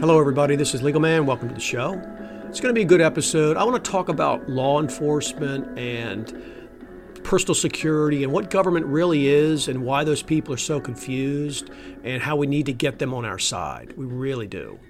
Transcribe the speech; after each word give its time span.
Hello, 0.00 0.18
everybody. 0.18 0.56
This 0.56 0.74
is 0.74 0.82
Legal 0.82 0.98
Man. 0.98 1.26
Welcome 1.26 1.48
to 1.50 1.54
the 1.54 1.60
show. 1.60 1.92
It's 2.48 2.58
going 2.58 2.74
to 2.74 2.78
be 2.78 2.80
a 2.80 2.86
good 2.86 3.02
episode. 3.02 3.58
I 3.58 3.64
want 3.64 3.84
to 3.84 3.90
talk 3.90 4.08
about 4.08 4.48
law 4.48 4.80
enforcement 4.80 5.78
and 5.78 7.22
personal 7.22 7.54
security 7.54 8.24
and 8.24 8.32
what 8.32 8.48
government 8.48 8.86
really 8.86 9.28
is 9.28 9.68
and 9.68 9.84
why 9.84 10.02
those 10.04 10.22
people 10.22 10.54
are 10.54 10.56
so 10.56 10.80
confused 10.80 11.68
and 12.02 12.22
how 12.22 12.34
we 12.34 12.46
need 12.46 12.64
to 12.64 12.72
get 12.72 12.98
them 12.98 13.12
on 13.12 13.26
our 13.26 13.38
side. 13.38 13.92
We 13.94 14.06
really 14.06 14.46
do. 14.46 14.80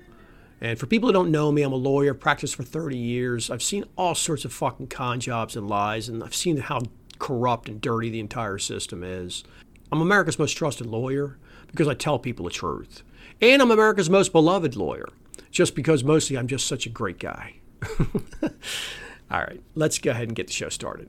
And 0.60 0.78
for 0.78 0.86
people 0.86 1.08
who 1.08 1.12
don't 1.12 1.32
know 1.32 1.50
me, 1.50 1.62
I'm 1.62 1.72
a 1.72 1.76
lawyer, 1.76 2.14
practiced 2.14 2.54
for 2.54 2.62
30 2.62 2.96
years. 2.96 3.50
I've 3.50 3.64
seen 3.64 3.86
all 3.96 4.14
sorts 4.14 4.44
of 4.44 4.52
fucking 4.52 4.86
con 4.86 5.18
jobs 5.18 5.56
and 5.56 5.68
lies, 5.68 6.08
and 6.08 6.22
I've 6.22 6.36
seen 6.36 6.58
how 6.58 6.82
corrupt 7.18 7.68
and 7.68 7.80
dirty 7.80 8.10
the 8.10 8.20
entire 8.20 8.58
system 8.58 9.02
is. 9.02 9.42
I'm 9.90 10.00
America's 10.00 10.38
most 10.38 10.56
trusted 10.56 10.86
lawyer 10.86 11.36
because 11.66 11.88
I 11.88 11.94
tell 11.94 12.20
people 12.20 12.44
the 12.44 12.52
truth. 12.52 13.02
And 13.40 13.62
I'm 13.62 13.70
America's 13.70 14.10
most 14.10 14.32
beloved 14.32 14.76
lawyer 14.76 15.08
just 15.50 15.74
because 15.74 16.04
mostly 16.04 16.36
I'm 16.36 16.46
just 16.46 16.66
such 16.66 16.86
a 16.86 16.90
great 16.90 17.18
guy. 17.18 17.54
All 18.42 19.40
right, 19.40 19.60
let's 19.74 19.98
go 19.98 20.10
ahead 20.10 20.28
and 20.28 20.36
get 20.36 20.48
the 20.48 20.52
show 20.52 20.68
started. 20.68 21.08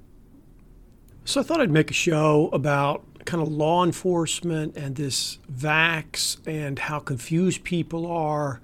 So 1.25 1.41
I 1.41 1.43
thought 1.43 1.61
I'd 1.61 1.71
make 1.71 1.91
a 1.91 1.95
show 1.95 2.49
about 2.53 3.03
kind 3.25 3.41
of 3.41 3.51
law 3.51 3.83
enforcement 3.83 4.75
and 4.75 4.95
this 4.95 5.37
vax 5.51 6.37
and 6.47 6.79
how 6.79 6.99
confused 6.99 7.63
people 7.63 8.07
are 8.07 8.61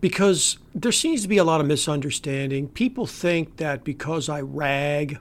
because 0.00 0.58
there 0.74 0.92
seems 0.92 1.22
to 1.22 1.28
be 1.28 1.38
a 1.38 1.44
lot 1.44 1.60
of 1.60 1.66
misunderstanding. 1.66 2.68
People 2.68 3.06
think 3.06 3.56
that 3.56 3.84
because 3.84 4.28
I 4.28 4.40
rag 4.40 5.18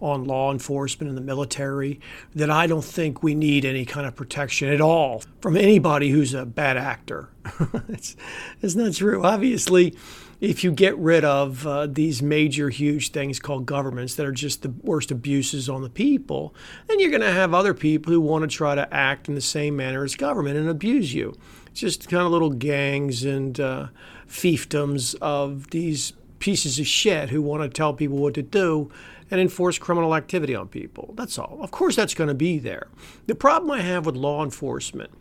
on 0.00 0.24
law 0.24 0.50
enforcement 0.50 1.08
and 1.08 1.16
the 1.16 1.22
military 1.22 2.00
that 2.34 2.50
I 2.50 2.66
don't 2.66 2.84
think 2.84 3.22
we 3.22 3.34
need 3.34 3.64
any 3.64 3.84
kind 3.84 4.06
of 4.06 4.16
protection 4.16 4.68
at 4.68 4.80
all 4.80 5.22
from 5.40 5.56
anybody 5.56 6.10
who's 6.10 6.34
a 6.34 6.46
bad 6.46 6.76
actor. 6.76 7.28
it's, 7.88 8.16
it's 8.62 8.74
not 8.74 8.94
true. 8.94 9.22
Obviously, 9.24 9.94
if 10.40 10.64
you 10.64 10.72
get 10.72 10.96
rid 10.96 11.24
of 11.24 11.66
uh, 11.66 11.86
these 11.86 12.22
major, 12.22 12.70
huge 12.70 13.12
things 13.12 13.38
called 13.38 13.66
governments 13.66 14.14
that 14.14 14.24
are 14.24 14.32
just 14.32 14.62
the 14.62 14.70
worst 14.82 15.10
abuses 15.10 15.68
on 15.68 15.82
the 15.82 15.90
people, 15.90 16.54
then 16.86 16.98
you're 16.98 17.10
going 17.10 17.20
to 17.20 17.32
have 17.32 17.52
other 17.52 17.74
people 17.74 18.12
who 18.12 18.20
want 18.20 18.42
to 18.42 18.48
try 18.48 18.74
to 18.74 18.92
act 18.92 19.28
in 19.28 19.34
the 19.34 19.40
same 19.40 19.76
manner 19.76 20.02
as 20.02 20.16
government 20.16 20.56
and 20.56 20.68
abuse 20.68 21.12
you. 21.12 21.34
Just 21.74 22.08
kind 22.08 22.24
of 22.24 22.32
little 22.32 22.50
gangs 22.50 23.22
and 23.22 23.60
uh, 23.60 23.88
fiefdoms 24.26 25.14
of 25.20 25.70
these 25.70 26.14
pieces 26.38 26.78
of 26.78 26.86
shit 26.86 27.28
who 27.28 27.42
want 27.42 27.62
to 27.62 27.68
tell 27.68 27.92
people 27.92 28.16
what 28.16 28.34
to 28.34 28.42
do 28.42 28.90
and 29.30 29.40
enforce 29.40 29.78
criminal 29.78 30.14
activity 30.14 30.54
on 30.54 30.68
people. 30.68 31.14
That's 31.16 31.38
all. 31.38 31.58
Of 31.60 31.70
course, 31.70 31.96
that's 31.96 32.14
going 32.14 32.28
to 32.28 32.34
be 32.34 32.58
there. 32.58 32.88
The 33.26 33.34
problem 33.34 33.70
I 33.70 33.80
have 33.80 34.06
with 34.06 34.16
law 34.16 34.42
enforcement 34.44 35.12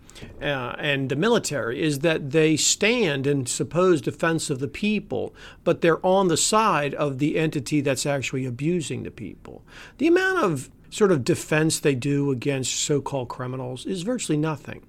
uh, 0.41 0.75
and 0.77 1.09
the 1.09 1.15
military 1.15 1.81
is 1.81 1.99
that 1.99 2.31
they 2.31 2.57
stand 2.57 3.27
in 3.27 3.45
supposed 3.45 4.03
defense 4.05 4.49
of 4.49 4.59
the 4.59 4.67
people, 4.67 5.33
but 5.63 5.81
they're 5.81 6.05
on 6.05 6.27
the 6.27 6.37
side 6.37 6.93
of 6.95 7.19
the 7.19 7.37
entity 7.37 7.81
that's 7.81 8.05
actually 8.05 8.45
abusing 8.45 9.03
the 9.03 9.11
people. 9.11 9.63
The 9.97 10.07
amount 10.07 10.43
of 10.43 10.69
sort 10.89 11.11
of 11.11 11.23
defense 11.23 11.79
they 11.79 11.95
do 11.95 12.31
against 12.31 12.73
so 12.73 13.01
called 13.01 13.29
criminals 13.29 13.85
is 13.85 14.01
virtually 14.01 14.37
nothing. 14.37 14.83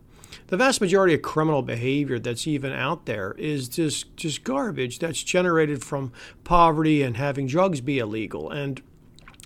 The 0.46 0.56
vast 0.56 0.80
majority 0.80 1.14
of 1.14 1.22
criminal 1.22 1.62
behavior 1.62 2.18
that's 2.18 2.46
even 2.46 2.72
out 2.72 3.06
there 3.06 3.34
is 3.38 3.68
just, 3.68 4.16
just 4.16 4.44
garbage 4.44 4.98
that's 4.98 5.22
generated 5.22 5.84
from 5.84 6.12
poverty 6.44 7.02
and 7.02 7.16
having 7.16 7.46
drugs 7.46 7.80
be 7.80 7.98
illegal. 7.98 8.50
And 8.50 8.80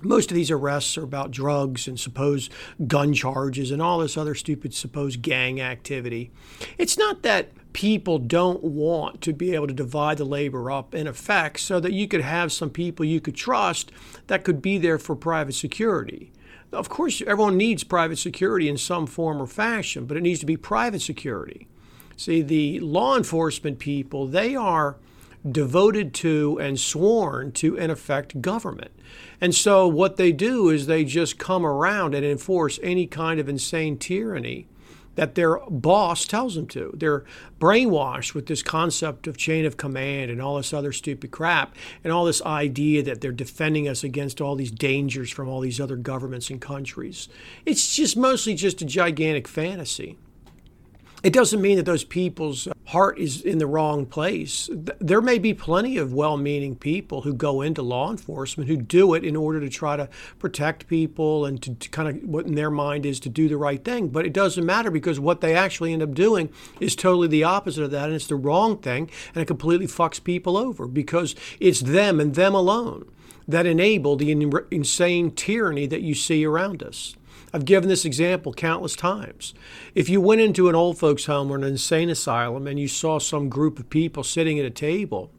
most 0.05 0.31
of 0.31 0.35
these 0.35 0.51
arrests 0.51 0.97
are 0.99 1.05
about 1.05 1.31
drugs 1.31 1.89
and 1.89 1.99
supposed 1.99 2.53
gun 2.87 3.13
charges 3.13 3.71
and 3.71 3.81
all 3.81 3.99
this 3.99 4.17
other 4.17 4.35
stupid 4.35 4.75
supposed 4.75 5.23
gang 5.23 5.61
activity. 5.61 6.31
It's 6.79 6.99
not 6.99 7.23
that 7.23 7.51
people 7.73 8.19
don't 8.19 8.63
want 8.63 9.21
to 9.21 9.33
be 9.33 9.55
able 9.55 9.67
to 9.67 9.75
divide 9.75 10.19
the 10.19 10.25
labor 10.25 10.71
up 10.71 10.95
in 10.95 11.07
effect 11.07 11.61
so 11.61 11.81
that 11.81 11.93
you 11.93 12.07
could 12.07 12.21
have 12.21 12.53
some 12.53 12.71
people 12.71 13.05
you 13.05 13.21
could 13.21 13.35
trust 13.35 13.91
that 14.29 14.45
could 14.45 14.63
be 14.63 14.79
there 14.79 14.99
for 14.99 15.17
private 15.17 15.55
security. 15.55 16.33
Of 16.73 16.89
course, 16.89 17.23
everyone 17.27 17.57
needs 17.57 17.85
private 17.85 18.19
security 18.19 18.69
in 18.69 18.77
some 18.79 19.07
form 19.07 19.41
or 19.41 19.47
fashion, 19.47 20.07
but 20.07 20.17
it 20.17 20.23
needs 20.23 20.41
to 20.41 20.47
be 20.47 20.57
private 20.57 21.03
security. 21.03 21.69
See, 22.17 22.43
the 22.43 22.81
law 22.81 23.17
enforcement 23.17 23.79
people, 23.79 24.27
they 24.27 24.55
are 24.55 24.97
devoted 25.51 26.15
to 26.15 26.59
and 26.61 26.79
sworn 26.79 27.53
to, 27.53 27.77
in 27.77 27.91
effect, 27.91 28.41
government. 28.41 28.91
And 29.41 29.55
so 29.55 29.87
what 29.87 30.17
they 30.17 30.33
do 30.33 30.71
is 30.71 30.87
they 30.87 31.05
just 31.05 31.39
come 31.39 31.67
around 31.67 32.15
and 32.15 32.25
enforce 32.25 32.79
any 32.83 33.07
kind 33.07 33.39
of 33.39 33.49
insane 33.49 33.99
tyranny 33.99 34.67
that 35.17 35.35
their 35.35 35.59
boss 35.69 36.27
tells 36.27 36.55
them 36.55 36.67
to. 36.67 36.93
They're 36.97 37.25
brainwashed 37.61 38.35
with 38.35 38.47
this 38.47 38.63
concept 38.63 39.27
of 39.27 39.37
chain 39.37 39.65
of 39.65 39.77
command 39.77 40.31
and 40.31 40.43
all 40.43 40.57
this 40.57 40.73
other 40.73 40.93
stupid 40.93 41.31
crap 41.31 41.77
and 42.03 42.13
all 42.13 42.25
this 42.25 42.43
idea 42.43 43.03
that 43.05 43.21
they're 43.21 43.33
defending 43.33 43.89
us 43.89 44.03
against 44.03 44.41
all 44.41 44.57
these 44.57 44.71
dangers 44.71 45.31
from 45.31 45.49
all 45.49 45.61
these 45.61 45.81
other 45.81 45.97
governments 45.97 46.51
and 46.51 46.61
countries. 46.61 47.29
It's 47.65 47.95
just 47.95 48.17
mostly 48.17 48.55
just 48.55 48.83
a 48.83 48.87
gigantic 48.87 49.47
fantasy. 49.47 50.17
It 51.25 51.33
doesn't 51.33 51.63
mean 51.63 51.79
that 51.79 51.87
those 51.87 52.05
people's 52.05 52.69
heart 52.89 53.19
is 53.19 53.41
in 53.41 53.57
the 53.57 53.67
wrong 53.67 54.05
place. 54.05 54.69
There 54.71 55.23
may 55.23 55.39
be 55.39 55.55
plenty 55.55 55.97
of 55.97 56.13
well 56.13 56.37
meaning 56.37 56.77
people 56.77 57.23
who 57.23 57.33
go 57.33 57.63
into 57.63 57.81
law 57.81 58.11
enforcement 58.11 58.69
who 58.69 58.77
do 58.77 59.15
it 59.15 59.25
in 59.25 59.35
order 59.35 59.59
to 59.59 59.71
try 59.71 59.97
to 59.97 60.11
protect 60.39 60.87
people 60.87 61.47
and 61.47 61.63
to, 61.63 61.75
to, 61.77 61.89
kind 61.89 62.09
of 62.11 62.29
what 62.29 62.45
in 62.45 62.57
their 62.57 62.71
mind 62.71 63.07
is 63.07 63.19
to 63.21 63.31
do 63.31 63.49
the 63.49 63.57
right 63.57 63.83
thing. 63.83 64.09
But 64.09 64.27
it 64.27 64.35
doesn't 64.35 64.67
matter 64.67 64.91
because 64.91 65.19
what 65.19 65.41
they 65.41 65.57
actually 65.57 65.95
end 65.95 66.03
up 66.03 66.13
doing 66.13 66.51
is 66.79 66.95
totally 66.95 67.29
the 67.29 67.45
opposite 67.45 67.85
of 67.85 67.91
that 67.93 68.05
and 68.05 68.15
it's 68.15 68.27
the 68.27 68.37
wrong 68.37 68.77
thing 68.77 69.11
and 69.35 69.41
it 69.41 69.47
completely 69.47 69.87
fucks 69.87 70.23
people 70.23 70.59
over 70.59 70.87
because 70.87 71.35
it's 71.59 71.81
them 71.81 72.21
and 72.21 72.35
them 72.35 72.55
alone 72.55 73.11
that 73.49 73.65
enable 73.65 74.17
the 74.17 74.31
insane 74.71 75.31
tyranny 75.31 75.87
that 75.87 76.03
you 76.03 76.15
see 76.15 76.45
around 76.45 76.83
us. 76.83 77.17
I've 77.55 77.65
given 77.65 77.89
this 77.89 78.05
example 78.05 78.53
countless 78.53 78.97
times. 78.97 79.55
If 79.95 80.09
you 80.09 80.21
went 80.21 80.41
into 80.41 80.69
an 80.69 80.75
old 80.75 80.99
folks' 80.99 81.27
home 81.27 81.53
or 81.53 81.55
an 81.55 81.63
insane 81.63 82.11
asylum 82.11 82.67
and 82.67 82.81
you 82.81 82.89
saw 82.89 83.21
some 83.21 83.49
group 83.49 83.79
of 83.79 83.89
people 83.89 84.25
sitting 84.25 84.59
at 84.59 84.65
a 84.65 84.71
table, 84.71 85.31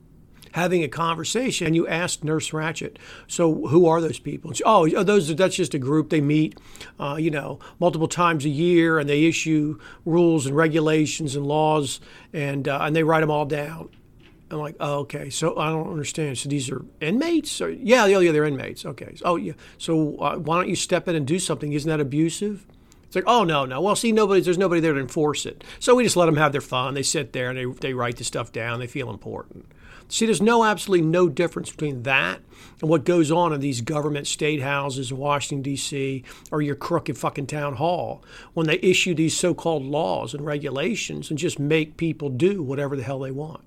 having 0.53 0.81
a 0.81 0.87
conversation 0.87 1.67
and 1.67 1.75
you 1.75 1.85
asked 1.89 2.23
Nurse 2.23 2.51
Ratched, 2.51 2.95
so 3.27 3.67
who 3.67 3.85
are 3.85 3.99
those 3.99 4.17
people? 4.17 4.53
She, 4.53 4.63
oh, 4.63 4.87
those 5.03 5.35
that's 5.35 5.57
just 5.57 5.73
a 5.73 5.77
group. 5.77 6.09
They 6.09 6.21
meet, 6.21 6.57
uh, 6.97 7.17
you 7.19 7.31
know, 7.31 7.59
multiple 7.81 8.07
times 8.07 8.45
a 8.45 8.49
year 8.49 8.97
and 8.97 9.09
they 9.09 9.25
issue 9.25 9.77
rules 10.05 10.45
and 10.45 10.55
regulations 10.55 11.35
and 11.35 11.45
laws 11.45 11.99
and 12.31 12.65
uh, 12.69 12.79
and 12.81 12.95
they 12.95 13.03
write 13.03 13.21
them 13.21 13.31
all 13.31 13.45
down. 13.45 13.89
I'm 14.51 14.59
like, 14.59 14.75
oh, 14.79 14.99
okay. 14.99 15.29
So 15.29 15.57
I 15.57 15.69
don't 15.69 15.89
understand. 15.89 16.37
So 16.37 16.49
these 16.49 16.69
are 16.69 16.85
inmates? 17.01 17.59
Or, 17.61 17.69
yeah, 17.69 18.05
yeah, 18.05 18.19
yeah, 18.19 18.31
they're 18.31 18.45
inmates. 18.45 18.85
Okay. 18.85 19.15
Oh, 19.23 19.37
yeah. 19.37 19.53
So 19.77 20.17
uh, 20.17 20.37
why 20.37 20.57
don't 20.57 20.69
you 20.69 20.75
step 20.75 21.07
in 21.07 21.15
and 21.15 21.25
do 21.25 21.39
something? 21.39 21.73
Isn't 21.73 21.89
that 21.89 21.99
abusive? 21.99 22.65
It's 23.05 23.15
like, 23.15 23.25
oh 23.27 23.43
no, 23.43 23.65
no. 23.65 23.81
Well, 23.81 23.95
see, 23.95 24.11
nobody, 24.11 24.41
there's 24.41 24.57
nobody 24.57 24.81
there 24.81 24.93
to 24.93 24.99
enforce 24.99 25.45
it. 25.45 25.63
So 25.79 25.95
we 25.95 26.03
just 26.03 26.17
let 26.17 26.25
them 26.25 26.37
have 26.37 26.51
their 26.51 26.61
fun. 26.61 26.93
They 26.93 27.03
sit 27.03 27.33
there 27.33 27.49
and 27.49 27.57
they, 27.57 27.65
they 27.79 27.93
write 27.93 28.17
the 28.17 28.23
stuff 28.23 28.51
down. 28.51 28.79
They 28.79 28.87
feel 28.87 29.09
important. 29.09 29.65
See, 30.07 30.25
there's 30.25 30.41
no 30.41 30.63
absolutely 30.63 31.07
no 31.07 31.29
difference 31.29 31.71
between 31.71 32.03
that 32.03 32.41
and 32.81 32.89
what 32.89 33.05
goes 33.05 33.31
on 33.31 33.53
in 33.53 33.59
these 33.59 33.81
government 33.81 34.27
state 34.27 34.61
houses 34.61 35.11
in 35.11 35.17
Washington 35.17 35.63
D.C. 35.63 36.23
or 36.51 36.61
your 36.61 36.75
crooked 36.75 37.17
fucking 37.17 37.47
town 37.47 37.75
hall 37.75 38.23
when 38.53 38.67
they 38.67 38.79
issue 38.79 39.15
these 39.15 39.35
so-called 39.35 39.83
laws 39.83 40.33
and 40.33 40.45
regulations 40.45 41.29
and 41.29 41.39
just 41.39 41.57
make 41.57 41.97
people 41.97 42.29
do 42.29 42.61
whatever 42.61 42.95
the 42.95 43.03
hell 43.03 43.19
they 43.19 43.31
want. 43.31 43.63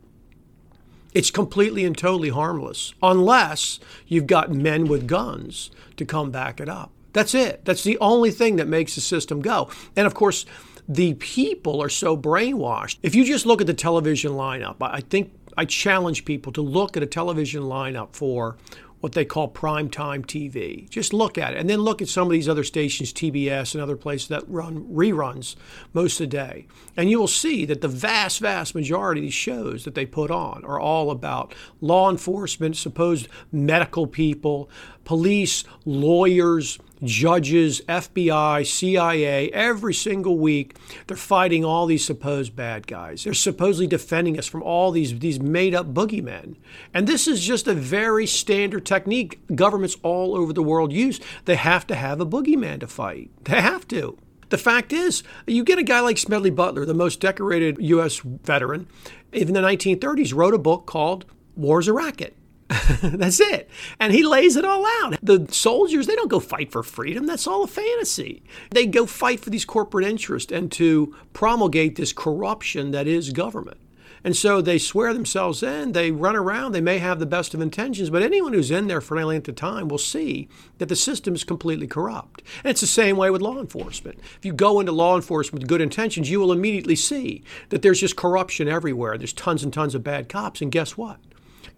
It's 1.15 1.31
completely 1.31 1.85
and 1.85 1.97
totally 1.97 2.29
harmless 2.29 2.95
unless 3.03 3.81
you've 4.07 4.27
got 4.27 4.53
men 4.53 4.87
with 4.87 5.07
guns 5.07 5.71
to 5.97 6.05
come 6.05 6.31
back 6.31 6.61
it 6.61 6.69
up. 6.69 6.93
That's 7.13 7.35
it. 7.35 7.65
That's 7.65 7.83
the 7.83 7.99
only 7.99 8.31
thing 8.31 8.57
that 8.57 8.69
makes 8.69 8.95
the 8.95 9.01
system 9.01 9.41
go. 9.41 9.71
And 9.97 10.07
of 10.07 10.15
course, 10.15 10.45
the 10.89 11.15
people 11.15 11.83
are 11.83 11.89
so 11.89 12.17
brainwashed. 12.17 12.99
If 13.03 13.15
you 13.15 13.25
just 13.25 13.47
look 13.47 13.61
at 13.61 13.67
the 13.67 13.75
television 13.75 14.33
lineup, 14.33 14.77
I 14.81 15.01
think 15.01 15.33
I 15.57 15.65
challenge 15.65 16.25
people 16.25 16.53
to 16.53 16.63
look 16.63 16.97
at 16.97 17.03
a 17.03 17.07
television 17.07 17.63
lineup 17.65 18.11
for 18.13 18.57
what 19.01 19.13
they 19.13 19.25
call 19.25 19.51
primetime 19.51 20.25
TV. 20.27 20.89
Just 20.89 21.13
look 21.13 21.39
at 21.39 21.53
it 21.53 21.59
and 21.59 21.71
then 21.71 21.81
look 21.81 22.03
at 22.03 22.09
some 22.09 22.27
of 22.27 22.33
these 22.33 22.49
other 22.49 22.65
stations, 22.65 23.13
TBS 23.13 23.75
and 23.75 23.83
other 23.83 23.97
places 23.97 24.29
that 24.29 24.49
run 24.49 24.85
reruns 24.87 25.57
most 25.93 26.21
of 26.21 26.31
the 26.31 26.37
day. 26.37 26.67
And 26.97 27.11
you 27.11 27.19
will 27.19 27.29
see 27.29 27.65
that 27.67 27.81
the 27.81 27.89
vast, 27.89 28.41
vast 28.41 28.75
majority 28.75 29.21
of 29.21 29.27
these 29.27 29.35
shows 29.35 29.85
that 29.85 29.95
they 29.95 30.07
put 30.07 30.31
on 30.31 30.65
are 30.65 30.81
all 30.81 31.11
about 31.11 31.55
law 31.81 32.11
enforcement, 32.11 32.77
supposed 32.77 33.29
medical 33.53 34.07
people, 34.07 34.69
police, 35.05 35.65
lawyers, 35.85 36.79
judges, 37.03 37.81
FBI, 37.83 38.67
CIA, 38.67 39.51
every 39.53 39.95
single 39.95 40.39
week, 40.39 40.77
they're 41.07 41.17
fighting 41.17 41.65
all 41.65 41.87
these 41.87 42.05
supposed 42.05 42.57
bad 42.57 42.87
guys. 42.87 43.25
They're 43.25 43.35
supposedly 43.35 43.87
defending 43.87 44.39
us 44.39 44.47
from 44.47 44.63
all 44.63 44.91
these, 44.91 45.19
these 45.19 45.41
made 45.41 45.75
up 45.75 45.93
boogeymen. 45.95 46.57
And 46.93 47.07
this 47.07 47.27
is 47.27 47.41
just 47.45 47.67
a 47.67 47.75
very 47.75 48.27
standard 48.27 48.85
technique 48.87 49.41
governments 49.55 49.97
all 50.03 50.37
over 50.37 50.53
the 50.53 50.63
world 50.63 50.93
use. 50.93 51.21
They 51.45 51.57
have 51.57 51.87
to 51.89 51.95
have 51.95 52.21
a 52.21 52.27
boogeyman 52.27 52.81
to 52.81 52.87
fight. 52.87 53.31
They 53.45 53.61
have 53.61 53.87
to. 53.89 54.19
The 54.51 54.59
fact 54.59 54.93
is, 54.93 55.23
you 55.47 55.63
get 55.63 55.79
a 55.79 55.83
guy 55.83 56.01
like 56.01 56.17
Smedley 56.17 56.51
Butler, 56.51 56.87
the 56.87 56.95
most 56.95 57.21
decorated 57.21 57.77
U.S. 57.81 58.21
veteran, 58.21 58.89
in 59.31 59.53
the 59.53 59.61
1930s, 59.61 60.35
wrote 60.35 60.55
a 60.55 60.59
book 60.59 60.87
called 60.87 61.27
War's 61.55 61.87
a 61.87 61.93
Racket. 61.93 62.35
That's 63.03 63.41
it. 63.41 63.71
And 63.99 64.13
he 64.13 64.23
lays 64.23 64.57
it 64.57 64.65
all 64.65 64.85
out. 65.03 65.19
The 65.23 65.47
soldiers, 65.51 66.07
they 66.07 66.15
don't 66.15 66.29
go 66.29 66.41
fight 66.41 66.71
for 66.71 66.83
freedom. 66.83 67.27
That's 67.27 67.47
all 67.47 67.65
a 67.65 67.67
fantasy. 67.67 68.43
They 68.71 68.87
go 68.87 69.07
fight 69.07 69.41
for 69.41 69.51
these 69.51 69.65
corporate 69.65 70.07
interests 70.07 70.53
and 70.53 70.71
to 70.73 71.15
promulgate 71.33 71.97
this 71.97 72.13
corruption 72.13 72.91
that 72.91 73.07
is 73.07 73.31
government. 73.31 73.79
And 74.25 74.37
so 74.37 74.61
they 74.61 74.79
swear 74.79 75.15
themselves 75.15 75.63
in, 75.63 75.93
they 75.93 76.11
run 76.11 76.37
around, 76.37 76.73
they 76.73 76.81
may 76.81 76.99
have 76.99 77.19
the 77.19 77.27
best 77.27 77.55
of 77.55 77.61
intentions, 77.61 78.11
but 78.11 78.23
anyone 78.23 78.53
who's 78.53 78.71
in 78.71 78.89
there 78.89 79.01
for 79.01 79.17
any 79.17 79.25
length 79.25 79.49
of 79.49 79.55
time 79.55 79.89
will 79.89 79.97
see 79.97 80.49
that 80.79 80.89
the 80.89 80.97
system 80.97 81.35
is 81.35 81.45
completely 81.45 81.87
corrupt. 81.87 82.43
And 82.65 82.71
it's 82.71 82.81
the 82.81 82.87
same 82.87 83.17
way 83.17 83.31
with 83.31 83.43
law 83.43 83.59
enforcement. 83.59 84.19
If 84.37 84.45
you 84.45 84.53
go 84.53 84.81
into 84.81 84.93
law 84.93 85.15
enforcement 85.15 85.63
with 85.63 85.69
good 85.69 85.81
intentions, 85.81 86.31
you 86.31 86.41
will 86.41 86.53
immediately 86.53 86.97
see 86.97 87.45
that 87.69 87.83
there's 87.83 88.01
just 88.01 88.17
corruption 88.17 88.69
everywhere. 88.69 89.17
There's 89.17 89.33
tons 89.33 89.63
and 89.63 89.73
tons 89.73 89.95
of 89.95 90.03
bad 90.03 90.29
cops. 90.29 90.61
And 90.61 90.73
guess 90.73 90.97
what? 90.97 91.19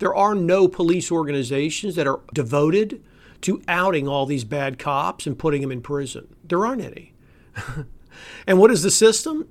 There 0.00 0.14
are 0.14 0.34
no 0.34 0.66
police 0.66 1.12
organizations 1.12 1.94
that 1.94 2.06
are 2.06 2.20
devoted 2.34 3.02
to 3.42 3.62
outing 3.68 4.08
all 4.08 4.26
these 4.26 4.44
bad 4.44 4.78
cops 4.78 5.26
and 5.26 5.38
putting 5.38 5.60
them 5.60 5.70
in 5.70 5.82
prison. 5.82 6.34
There 6.42 6.66
aren't 6.66 6.82
any. 6.82 7.14
and 8.46 8.58
what 8.58 8.70
is 8.70 8.82
the 8.82 8.90
system? 8.90 9.48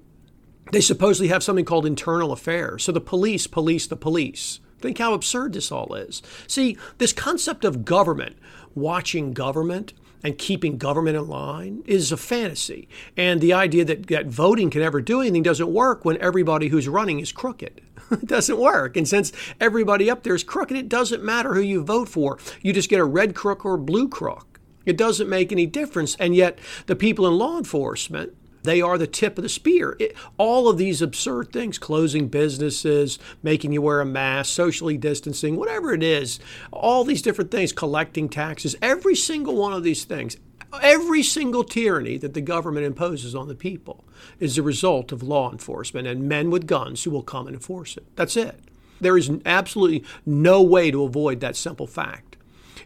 They 0.71 0.81
supposedly 0.81 1.29
have 1.29 1.43
something 1.43 1.65
called 1.65 1.85
internal 1.85 2.31
affairs. 2.31 2.83
So 2.83 2.91
the 2.91 3.01
police 3.01 3.47
police 3.47 3.87
the 3.87 3.95
police. 3.95 4.59
Think 4.79 4.97
how 4.97 5.13
absurd 5.13 5.53
this 5.53 5.71
all 5.71 5.93
is. 5.93 6.21
See, 6.47 6.77
this 6.99 7.13
concept 7.13 7.65
of 7.65 7.83
government, 7.85 8.37
watching 8.75 9.33
government, 9.33 9.93
and 10.23 10.37
keeping 10.37 10.77
government 10.77 11.17
in 11.17 11.27
line 11.27 11.83
is 11.85 12.11
a 12.11 12.17
fantasy. 12.17 12.87
And 13.15 13.41
the 13.41 13.53
idea 13.53 13.85
that, 13.85 14.07
that 14.07 14.27
voting 14.27 14.69
can 14.69 14.81
ever 14.81 15.01
do 15.01 15.21
anything 15.21 15.43
doesn't 15.43 15.71
work 15.71 16.03
when 16.03 16.17
everybody 16.17 16.67
who's 16.67 16.87
running 16.87 17.19
is 17.19 17.31
crooked. 17.31 17.81
It 18.11 18.25
doesn't 18.27 18.57
work. 18.57 18.97
And 18.97 19.07
since 19.07 19.31
everybody 19.59 20.09
up 20.09 20.23
there 20.23 20.35
is 20.35 20.43
crooked, 20.43 20.77
it 20.77 20.89
doesn't 20.89 21.23
matter 21.23 21.53
who 21.53 21.61
you 21.61 21.83
vote 21.83 22.09
for. 22.09 22.37
You 22.61 22.73
just 22.73 22.89
get 22.89 22.99
a 22.99 23.05
red 23.05 23.35
crook 23.35 23.65
or 23.65 23.75
a 23.75 23.79
blue 23.79 24.07
crook. 24.07 24.59
It 24.85 24.97
doesn't 24.97 25.29
make 25.29 25.51
any 25.51 25.65
difference. 25.65 26.15
And 26.15 26.35
yet, 26.35 26.57
the 26.87 26.95
people 26.95 27.27
in 27.27 27.37
law 27.37 27.57
enforcement 27.57 28.33
they 28.63 28.81
are 28.81 28.97
the 28.97 29.07
tip 29.07 29.37
of 29.37 29.43
the 29.43 29.49
spear. 29.49 29.95
It, 29.99 30.15
all 30.37 30.67
of 30.67 30.77
these 30.77 31.01
absurd 31.01 31.53
things, 31.53 31.77
closing 31.77 32.27
businesses, 32.27 33.19
making 33.41 33.71
you 33.71 33.81
wear 33.81 34.01
a 34.01 34.05
mask, 34.05 34.51
socially 34.51 34.97
distancing, 34.97 35.55
whatever 35.55 35.93
it 35.93 36.03
is, 36.03 36.39
all 36.71 37.03
these 37.03 37.21
different 37.21 37.51
things, 37.51 37.71
collecting 37.71 38.27
taxes, 38.27 38.75
every 38.81 39.15
single 39.15 39.55
one 39.55 39.73
of 39.73 39.83
these 39.83 40.03
things, 40.03 40.37
every 40.81 41.23
single 41.23 41.63
tyranny 41.63 42.17
that 42.17 42.33
the 42.33 42.41
government 42.41 42.85
imposes 42.85 43.35
on 43.35 43.47
the 43.47 43.55
people 43.55 44.05
is 44.39 44.55
the 44.55 44.63
result 44.63 45.11
of 45.11 45.23
law 45.23 45.51
enforcement 45.51 46.07
and 46.07 46.27
men 46.27 46.49
with 46.49 46.67
guns 46.67 47.03
who 47.03 47.11
will 47.11 47.23
come 47.23 47.47
and 47.47 47.55
enforce 47.55 47.97
it. 47.97 48.05
That's 48.15 48.37
it. 48.37 48.59
There 49.01 49.17
is 49.17 49.31
absolutely 49.45 50.03
no 50.25 50.61
way 50.61 50.91
to 50.91 51.03
avoid 51.03 51.39
that 51.39 51.55
simple 51.55 51.87
fact. 51.87 52.37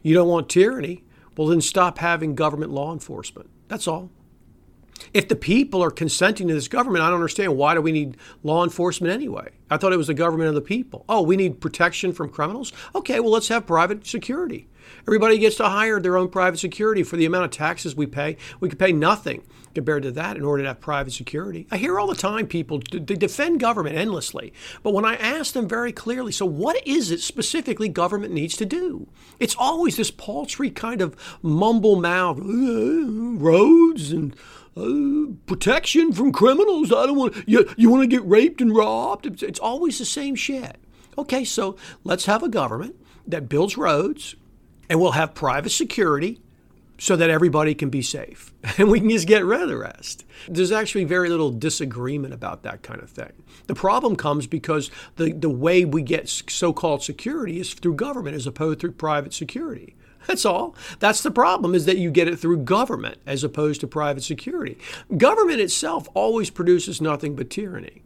You 0.02 0.14
don't 0.14 0.28
want 0.28 0.50
tyranny? 0.50 1.04
Well, 1.36 1.48
then 1.48 1.62
stop 1.62 1.98
having 1.98 2.36
government 2.36 2.72
law 2.72 2.94
enforcement. 2.94 3.50
That's 3.68 3.88
all. 3.88 4.12
If 5.14 5.28
the 5.28 5.36
people 5.36 5.84
are 5.84 5.92
consenting 5.92 6.48
to 6.48 6.54
this 6.54 6.68
government, 6.68 7.04
I 7.04 7.08
don't 7.08 7.16
understand 7.16 7.58
why 7.58 7.74
do 7.74 7.82
we 7.82 7.92
need 7.92 8.18
law 8.44 8.64
enforcement 8.64 9.14
anyway? 9.14 9.50
I 9.70 9.78
thought 9.78 9.94
it 9.94 9.98
was 9.98 10.08
the 10.08 10.14
government 10.14 10.50
of 10.50 10.56
the 10.56 10.62
people. 10.62 11.06
Oh, 11.10 11.22
we 11.22 11.36
need 11.36 11.60
protection 11.60 12.14
from 12.14 12.30
criminals? 12.30 12.72
Okay, 12.96 13.20
well, 13.20 13.32
let's 13.32 13.48
have 13.48 13.66
private 13.66 14.06
security. 14.06 14.68
Everybody 15.08 15.38
gets 15.38 15.58
to 15.58 15.68
hire 15.68 16.00
their 16.00 16.18
own 16.18 16.30
private 16.30 16.60
security 16.60 17.04
for 17.04 17.18
the 17.18 17.26
amount 17.26 17.46
of 17.46 17.52
taxes 17.52 17.96
we 17.96 18.06
pay. 18.06 18.38
We 18.60 18.70
could 18.70 18.80
pay 18.80 18.92
nothing 18.92 19.44
compared 19.74 20.04
to 20.04 20.12
that 20.12 20.38
in 20.38 20.44
order 20.44 20.64
to 20.64 20.70
have 20.70 20.80
private 20.80 21.12
security. 21.12 21.68
I 21.72 21.78
hear 21.78 22.00
all 22.00 22.08
the 22.08 22.16
time 22.16 22.48
people 22.48 22.82
they 22.92 23.16
defend 23.16 23.60
government 23.60 23.96
endlessly, 23.96 24.54
but 24.84 24.94
when 24.94 25.06
I 25.06 25.16
ask 25.16 25.54
them 25.54 25.68
very 25.68 25.92
clearly, 25.92 26.32
so 26.32 26.46
what 26.46 26.86
is 26.88 27.12
it 27.12 27.22
specifically 27.22 27.90
government 27.90 28.34
needs 28.34 28.56
to 28.58 28.66
do? 28.66 29.08
It's 29.40 29.56
always 29.58 29.98
this 29.98 30.12
paltry 30.12 30.70
kind 30.70 31.02
of 31.02 31.16
mumble 31.42 31.96
mouth, 31.96 32.38
roads 32.40 34.12
and 34.12 34.36
uh, 34.76 35.34
protection 35.46 36.14
from 36.14 36.32
criminals. 36.32 36.92
I 36.92 37.06
don't 37.06 37.18
want 37.18 37.48
you. 37.48 37.70
You 37.78 37.90
want 37.90 38.04
to 38.04 38.08
get 38.08 38.26
raped 38.26 38.62
and 38.62 38.76
robbed. 38.76 39.26
It's, 39.26 39.44
it's 39.44 39.60
always 39.60 40.00
the 40.00 40.06
same 40.06 40.36
shit. 40.36 40.78
Okay, 41.18 41.44
so 41.44 41.76
let's 42.04 42.26
have 42.26 42.44
a 42.44 42.50
government 42.50 42.96
that 43.28 43.48
builds 43.48 43.78
roads, 43.78 44.36
and 44.90 45.00
we'll 45.00 45.12
have 45.12 45.36
private 45.36 45.70
security 45.70 46.40
so 46.98 47.16
that 47.16 47.30
everybody 47.30 47.76
can 47.76 47.90
be 47.90 48.02
safe 48.02 48.54
and 48.78 48.90
we 48.90 49.00
can 49.00 49.10
just 49.10 49.28
get 49.28 49.44
rid 49.44 49.62
of 49.62 49.68
the 49.68 49.78
rest. 49.78 50.26
There's 50.48 50.72
actually 50.72 51.04
very 51.04 51.30
little 51.30 51.52
disagreement 51.52 52.34
about 52.34 52.64
that 52.64 52.84
kind 52.84 53.02
of 53.02 53.10
thing. 53.10 53.32
The 53.68 53.76
problem 53.76 54.16
comes 54.16 54.48
because 54.48 54.92
the, 55.16 55.34
the 55.34 55.50
way 55.50 55.86
we 55.86 56.02
get 56.02 56.30
so 56.30 56.72
called 56.72 57.04
security 57.04 57.60
is 57.60 57.74
through 57.74 57.96
government 57.96 58.36
as 58.36 58.48
opposed 58.48 58.80
to 58.82 58.92
private 58.92 59.34
security. 59.34 59.96
That's 60.28 60.46
all. 60.46 60.76
That's 61.00 61.22
the 61.22 61.32
problem 61.32 61.76
is 61.76 61.86
that 61.86 61.98
you 61.98 62.12
get 62.12 62.28
it 62.28 62.38
through 62.38 62.58
government 62.58 63.18
as 63.26 63.44
opposed 63.44 63.82
to 63.82 63.88
private 63.88 64.24
security. 64.24 64.78
Government 65.18 65.60
itself 65.60 66.08
always 66.14 66.50
produces 66.50 67.02
nothing 67.02 67.36
but 67.36 67.50
tyranny. 67.50 68.04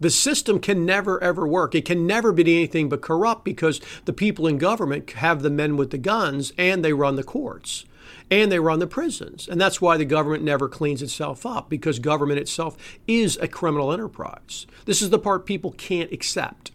The 0.00 0.10
system 0.10 0.58
can 0.58 0.84
never 0.84 1.22
ever 1.22 1.46
work. 1.46 1.74
It 1.74 1.84
can 1.84 2.06
never 2.06 2.32
be 2.32 2.42
anything 2.42 2.88
but 2.88 3.00
corrupt 3.00 3.44
because 3.44 3.80
the 4.04 4.12
people 4.12 4.46
in 4.46 4.58
government 4.58 5.10
have 5.12 5.42
the 5.42 5.50
men 5.50 5.76
with 5.76 5.90
the 5.90 5.98
guns 5.98 6.52
and 6.58 6.84
they 6.84 6.92
run 6.92 7.16
the 7.16 7.22
courts 7.22 7.84
and 8.30 8.50
they 8.50 8.58
run 8.58 8.80
the 8.80 8.86
prisons. 8.86 9.48
And 9.48 9.60
that's 9.60 9.80
why 9.80 9.96
the 9.96 10.04
government 10.04 10.42
never 10.42 10.68
cleans 10.68 11.02
itself 11.02 11.46
up 11.46 11.68
because 11.68 11.98
government 11.98 12.40
itself 12.40 12.76
is 13.06 13.36
a 13.38 13.48
criminal 13.48 13.92
enterprise. 13.92 14.66
This 14.84 15.02
is 15.02 15.10
the 15.10 15.18
part 15.18 15.46
people 15.46 15.72
can't 15.72 16.12
accept. 16.12 16.72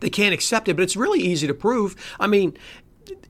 They 0.00 0.10
can't 0.10 0.34
accept 0.34 0.68
it, 0.68 0.74
but 0.74 0.82
it's 0.82 0.96
really 0.96 1.20
easy 1.20 1.46
to 1.46 1.54
prove. 1.54 1.96
I 2.20 2.26
mean, 2.26 2.56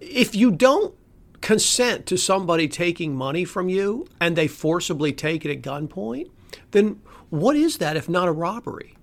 if 0.00 0.34
you 0.34 0.50
don't 0.50 0.94
consent 1.40 2.06
to 2.06 2.16
somebody 2.16 2.68
taking 2.68 3.14
money 3.14 3.44
from 3.44 3.68
you 3.68 4.06
and 4.20 4.36
they 4.36 4.46
forcibly 4.46 5.12
take 5.12 5.44
it 5.44 5.50
at 5.50 5.62
gunpoint, 5.62 6.30
then 6.70 7.00
what 7.30 7.56
is 7.56 7.78
that 7.78 7.96
if 7.96 8.08
not 8.08 8.28
a 8.28 8.32
robbery? 8.32 8.96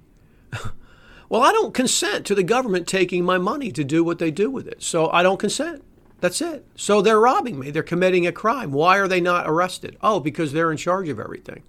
well, 1.29 1.41
I 1.41 1.51
don't 1.51 1.73
consent 1.73 2.25
to 2.27 2.35
the 2.35 2.43
government 2.43 2.87
taking 2.87 3.23
my 3.23 3.37
money 3.37 3.71
to 3.71 3.83
do 3.83 4.03
what 4.03 4.19
they 4.19 4.31
do 4.31 4.49
with 4.49 4.67
it. 4.67 4.81
So 4.81 5.09
I 5.11 5.23
don't 5.23 5.39
consent. 5.39 5.83
That's 6.21 6.41
it. 6.41 6.65
So 6.75 7.01
they're 7.01 7.19
robbing 7.19 7.59
me. 7.59 7.71
They're 7.71 7.83
committing 7.83 8.27
a 8.27 8.31
crime. 8.31 8.71
Why 8.71 8.97
are 8.97 9.07
they 9.07 9.21
not 9.21 9.49
arrested? 9.49 9.97
Oh, 10.01 10.19
because 10.19 10.51
they're 10.51 10.71
in 10.71 10.77
charge 10.77 11.07
of 11.09 11.19
everything. 11.19 11.63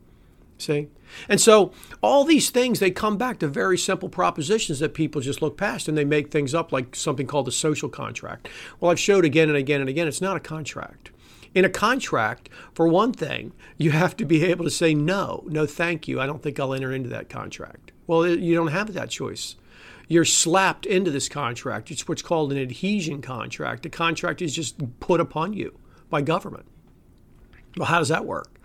See? 0.61 0.89
And 1.29 1.41
so 1.41 1.73
all 2.03 2.25
these 2.25 2.51
things, 2.51 2.81
they 2.81 2.91
come 2.91 3.17
back 3.17 3.39
to 3.39 3.49
very 3.49 3.79
simple 3.79 4.09
propositions 4.09 4.79
that 4.81 4.95
people 4.95 5.21
just 5.21 5.41
look 5.41 5.57
past 5.57 5.89
and 5.89 5.97
they 5.97 6.05
make 6.05 6.31
things 6.31 6.55
up 6.55 6.71
like 6.71 6.95
something 6.95 7.27
called 7.27 7.49
a 7.49 7.53
social 7.53 7.89
contract. 7.89 8.49
Well, 8.79 8.91
I've 8.91 9.01
showed 9.01 9.25
again 9.25 9.49
and 9.49 9.57
again 9.57 9.81
and 9.81 9.89
again, 9.89 10.07
it's 10.07 10.21
not 10.21 10.37
a 10.37 10.41
contract. 10.41 11.11
In 11.55 11.65
a 11.65 11.71
contract, 11.71 12.49
for 12.75 12.87
one 12.87 13.13
thing, 13.13 13.53
you 13.77 13.91
have 13.91 14.17
to 14.19 14.25
be 14.25 14.45
able 14.45 14.65
to 14.65 14.71
say, 14.71 14.95
no, 14.95 15.45
no, 15.49 15.67
thank 15.67 16.07
you. 16.07 16.21
I 16.21 16.27
don't 16.27 16.43
think 16.43 16.61
I'll 16.61 16.75
enter 16.75 16.93
into 16.93 17.09
that 17.09 17.29
contract. 17.29 17.91
Well, 18.07 18.29
you 18.29 18.55
don't 18.55 18.69
have 18.69 18.93
that 18.93 19.11
choice. 19.11 19.57
You're 20.09 20.25
slapped 20.25 20.87
into 20.87 21.11
this 21.11 21.29
contract. 21.29 21.91
It's 21.91 22.07
what's 22.07 22.23
called 22.23 22.53
an 22.53 22.59
adhesion 22.59 23.23
contract. 23.23 23.83
The 23.83 23.89
contract 23.89 24.43
is 24.43 24.55
just 24.55 25.01
put 25.01 25.21
upon 25.21 25.55
you 25.55 25.79
by 26.09 26.21
government. 26.23 26.67
Well, 27.77 27.87
how 27.87 27.99
does 27.99 28.09
that 28.09 28.27
work? 28.27 28.60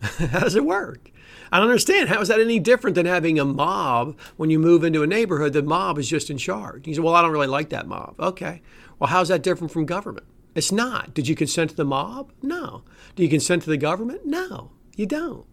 how 0.30 0.40
does 0.40 0.54
it 0.54 0.64
work? 0.64 1.10
I 1.52 1.58
don't 1.58 1.68
understand. 1.68 2.08
How 2.08 2.20
is 2.20 2.28
that 2.28 2.40
any 2.40 2.58
different 2.58 2.94
than 2.94 3.06
having 3.06 3.38
a 3.38 3.44
mob 3.44 4.18
when 4.36 4.50
you 4.50 4.58
move 4.58 4.84
into 4.84 5.02
a 5.02 5.06
neighborhood? 5.06 5.52
The 5.52 5.62
mob 5.62 5.98
is 5.98 6.08
just 6.08 6.30
in 6.30 6.38
charge. 6.38 6.86
You 6.86 6.94
say, 6.94 7.00
Well, 7.00 7.14
I 7.14 7.22
don't 7.22 7.32
really 7.32 7.46
like 7.46 7.70
that 7.70 7.88
mob. 7.88 8.14
Okay. 8.20 8.62
Well, 8.98 9.10
how's 9.10 9.28
that 9.28 9.42
different 9.42 9.72
from 9.72 9.86
government? 9.86 10.26
It's 10.54 10.72
not. 10.72 11.14
Did 11.14 11.28
you 11.28 11.34
consent 11.34 11.70
to 11.70 11.76
the 11.76 11.84
mob? 11.84 12.32
No. 12.42 12.82
Do 13.16 13.22
you 13.22 13.28
consent 13.28 13.62
to 13.62 13.70
the 13.70 13.76
government? 13.76 14.26
No, 14.26 14.70
you 14.96 15.06
don't. 15.06 15.46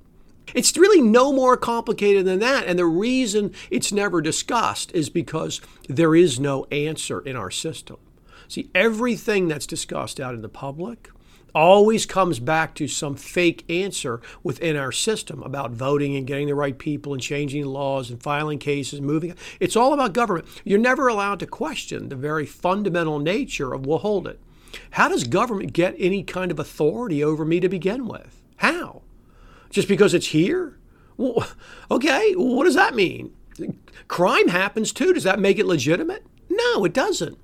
It's 0.53 0.77
really 0.77 1.01
no 1.01 1.33
more 1.33 1.57
complicated 1.57 2.25
than 2.25 2.39
that. 2.39 2.65
And 2.67 2.79
the 2.79 2.85
reason 2.85 3.53
it's 3.69 3.91
never 3.91 4.21
discussed 4.21 4.91
is 4.93 5.09
because 5.09 5.61
there 5.89 6.15
is 6.15 6.39
no 6.39 6.65
answer 6.65 7.19
in 7.19 7.35
our 7.35 7.51
system. 7.51 7.97
See, 8.47 8.69
everything 8.73 9.47
that's 9.47 9.67
discussed 9.67 10.19
out 10.19 10.33
in 10.33 10.41
the 10.41 10.49
public, 10.49 11.09
always 11.57 12.05
comes 12.05 12.39
back 12.39 12.75
to 12.75 12.87
some 12.87 13.15
fake 13.15 13.65
answer 13.67 14.21
within 14.43 14.75
our 14.75 14.91
system 14.91 15.41
about 15.41 15.71
voting 15.71 16.15
and 16.15 16.27
getting 16.27 16.47
the 16.47 16.53
right 16.55 16.77
people 16.77 17.13
and 17.13 17.21
changing 17.21 17.65
laws 17.65 18.11
and 18.11 18.21
filing 18.21 18.59
cases, 18.59 19.01
moving. 19.01 19.33
It's 19.59 19.75
all 19.75 19.91
about 19.91 20.13
government. 20.13 20.47
You're 20.63 20.77
never 20.77 21.07
allowed 21.07 21.39
to 21.39 21.47
question 21.47 22.09
the 22.09 22.15
very 22.15 22.45
fundamental 22.45 23.17
nature 23.17 23.73
of, 23.73 23.87
well, 23.87 23.97
hold 23.97 24.27
it. 24.27 24.39
How 24.91 25.09
does 25.09 25.23
government 25.23 25.73
get 25.73 25.95
any 25.97 26.21
kind 26.21 26.51
of 26.51 26.59
authority 26.59 27.23
over 27.23 27.43
me 27.43 27.59
to 27.59 27.69
begin 27.69 28.07
with? 28.07 28.43
How? 28.57 29.01
Just 29.71 29.87
because 29.87 30.13
it's 30.13 30.27
here? 30.27 30.77
Well, 31.17 31.47
okay, 31.89 32.33
what 32.33 32.65
does 32.65 32.75
that 32.75 32.93
mean? 32.93 33.33
Crime 34.07 34.49
happens 34.49 34.93
too. 34.93 35.11
Does 35.11 35.23
that 35.23 35.39
make 35.39 35.57
it 35.57 35.65
legitimate? 35.65 36.23
No, 36.49 36.85
it 36.85 36.93
doesn't. 36.93 37.39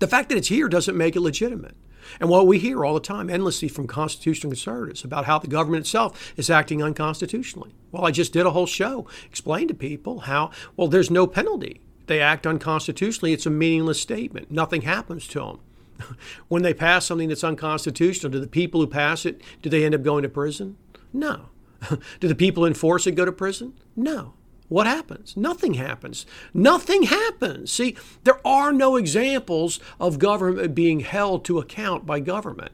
The 0.00 0.06
fact 0.06 0.28
that 0.28 0.36
it's 0.36 0.48
here 0.48 0.68
doesn't 0.68 0.98
make 0.98 1.16
it 1.16 1.20
legitimate. 1.20 1.74
And 2.20 2.28
what 2.28 2.46
we 2.46 2.58
hear 2.58 2.84
all 2.84 2.94
the 2.94 3.00
time, 3.00 3.30
endlessly 3.30 3.68
from 3.68 3.86
constitutional 3.86 4.50
conservatives, 4.50 5.04
about 5.04 5.24
how 5.24 5.38
the 5.38 5.48
government 5.48 5.82
itself 5.82 6.32
is 6.36 6.50
acting 6.50 6.82
unconstitutionally. 6.82 7.74
Well, 7.92 8.04
I 8.04 8.10
just 8.10 8.32
did 8.32 8.46
a 8.46 8.50
whole 8.50 8.66
show, 8.66 9.06
explain 9.26 9.68
to 9.68 9.74
people 9.74 10.20
how, 10.20 10.50
well, 10.76 10.88
there's 10.88 11.10
no 11.10 11.26
penalty. 11.26 11.80
They 12.06 12.20
act 12.20 12.46
unconstitutionally. 12.46 13.32
It's 13.32 13.46
a 13.46 13.50
meaningless 13.50 14.00
statement. 14.00 14.50
Nothing 14.50 14.82
happens 14.82 15.26
to 15.28 15.40
them. 15.40 15.60
when 16.48 16.62
they 16.62 16.74
pass 16.74 17.06
something 17.06 17.28
that's 17.28 17.44
unconstitutional, 17.44 18.32
do 18.32 18.40
the 18.40 18.46
people 18.46 18.80
who 18.80 18.86
pass 18.86 19.26
it, 19.26 19.40
do 19.62 19.68
they 19.68 19.84
end 19.84 19.94
up 19.94 20.02
going 20.02 20.22
to 20.22 20.28
prison? 20.28 20.76
No. 21.12 21.46
do 22.20 22.28
the 22.28 22.34
people 22.34 22.64
enforce 22.64 23.06
it 23.06 23.12
go 23.12 23.24
to 23.24 23.32
prison? 23.32 23.74
No. 23.94 24.34
What 24.68 24.86
happens? 24.86 25.36
Nothing 25.36 25.74
happens. 25.74 26.26
Nothing 26.52 27.04
happens. 27.04 27.72
See, 27.72 27.96
there 28.24 28.46
are 28.46 28.72
no 28.72 28.96
examples 28.96 29.80
of 29.98 30.18
government 30.18 30.74
being 30.74 31.00
held 31.00 31.44
to 31.46 31.58
account 31.58 32.04
by 32.04 32.20
government. 32.20 32.72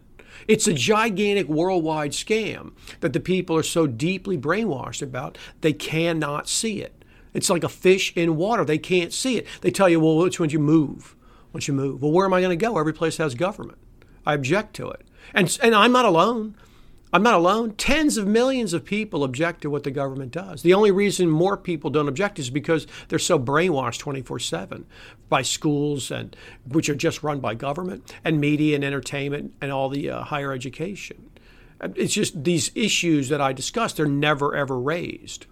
It's 0.49 0.67
a 0.67 0.75
gigantic 0.75 1.49
worldwide 1.49 2.11
scam 2.11 2.73
that 3.01 3.13
the 3.13 3.21
people 3.21 3.57
are 3.57 3.63
so 3.63 3.87
deeply 3.87 4.37
brainwashed 4.37 5.03
about, 5.03 5.39
they 5.61 5.73
cannot 5.73 6.49
see 6.49 6.83
it. 6.83 7.05
It's 7.33 7.51
like 7.51 7.65
a 7.65 7.69
fish 7.69 8.13
in 8.17 8.37
water. 8.37 8.65
They 8.65 8.79
can't 8.79 9.13
see 9.13 9.37
it. 9.37 9.47
They 9.61 9.71
tell 9.71 9.89
you, 9.89 10.01
well, 10.01 10.17
which 10.19 10.39
one 10.39 10.51
you 10.51 10.59
move? 10.59 11.17
Once 11.53 11.69
you 11.69 11.75
move, 11.75 12.03
well, 12.03 12.11
where 12.11 12.27
am 12.27 12.35
I 12.35 12.41
going 12.41 12.57
to 12.57 12.65
go? 12.65 12.79
Every 12.79 12.93
place 12.93 13.17
has 13.19 13.35
government. 13.35 13.79
I 14.27 14.35
object 14.35 14.75
to 14.77 14.91
it. 14.91 15.07
And, 15.33 15.57
and 15.63 15.75
I'm 15.75 15.93
not 15.93 16.05
alone. 16.05 16.57
I'm 17.14 17.23
not 17.23 17.35
alone. 17.35 17.75
Tens 17.76 18.16
of 18.16 18.26
millions 18.26 18.73
of 18.73 18.85
people 18.85 19.23
object 19.23 19.62
to 19.62 19.71
what 19.71 19.85
the 19.85 19.92
government 19.92 20.33
does. 20.33 20.62
The 20.62 20.75
only 20.75 20.90
reason 20.90 21.30
more 21.30 21.56
people 21.56 21.88
don't 21.88 22.09
object 22.09 22.40
is 22.40 22.50
because 22.50 22.88
they're 23.06 23.21
so 23.21 23.38
brainwashed 23.38 24.00
24 24.00 24.40
7 24.40 24.85
by 25.28 25.42
schools, 25.42 26.11
and 26.11 26.35
which 26.66 26.88
are 26.88 26.94
just 26.97 27.23
run 27.23 27.38
by 27.38 27.54
government, 27.54 28.12
and 28.25 28.40
media 28.40 28.75
and 28.75 28.83
entertainment 28.83 29.54
and 29.61 29.71
all 29.71 29.88
the 29.88 30.11
uh, 30.11 30.25
higher 30.25 30.52
education. 30.52 31.30
It's 31.80 32.14
just 32.14 32.42
these 32.42 32.73
issues 32.75 33.28
that 33.28 33.40
I 33.40 33.52
discussed, 33.52 33.99
they're 33.99 34.06
never 34.06 34.56
ever 34.56 34.76
raised. 34.76 35.47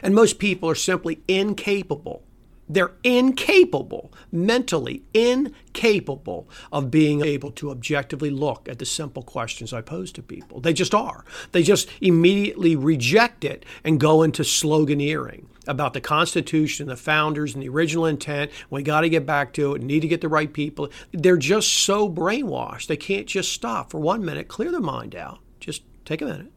And 0.00 0.14
most 0.14 0.38
people 0.38 0.70
are 0.70 0.76
simply 0.76 1.22
incapable 1.26 2.22
they're 2.68 2.92
incapable, 3.02 4.12
mentally 4.30 5.02
incapable, 5.12 6.48
of 6.72 6.90
being 6.90 7.22
able 7.22 7.50
to 7.52 7.70
objectively 7.70 8.30
look 8.30 8.68
at 8.68 8.78
the 8.78 8.86
simple 8.86 9.22
questions 9.22 9.72
I 9.72 9.80
pose 9.80 10.12
to 10.12 10.22
people. 10.22 10.60
They 10.60 10.72
just 10.72 10.94
are. 10.94 11.24
They 11.52 11.62
just 11.62 11.88
immediately 12.00 12.76
reject 12.76 13.44
it 13.44 13.64
and 13.84 14.00
go 14.00 14.22
into 14.22 14.42
sloganeering 14.42 15.46
about 15.66 15.92
the 15.92 16.00
Constitution, 16.00 16.88
the 16.88 16.96
founders, 16.96 17.54
and 17.54 17.62
the 17.62 17.68
original 17.68 18.06
intent. 18.06 18.50
We 18.70 18.82
got 18.82 19.02
to 19.02 19.08
get 19.08 19.26
back 19.26 19.52
to 19.54 19.74
it, 19.74 19.82
need 19.82 20.00
to 20.00 20.08
get 20.08 20.20
the 20.20 20.28
right 20.28 20.52
people. 20.52 20.90
They're 21.12 21.36
just 21.36 21.72
so 21.72 22.08
brainwashed. 22.08 22.86
They 22.86 22.96
can't 22.96 23.26
just 23.26 23.52
stop 23.52 23.90
for 23.90 23.98
one 23.98 24.24
minute, 24.24 24.48
clear 24.48 24.70
their 24.70 24.80
mind 24.80 25.14
out. 25.14 25.40
Just 25.60 25.82
take 26.04 26.22
a 26.22 26.26
minute. 26.26 26.52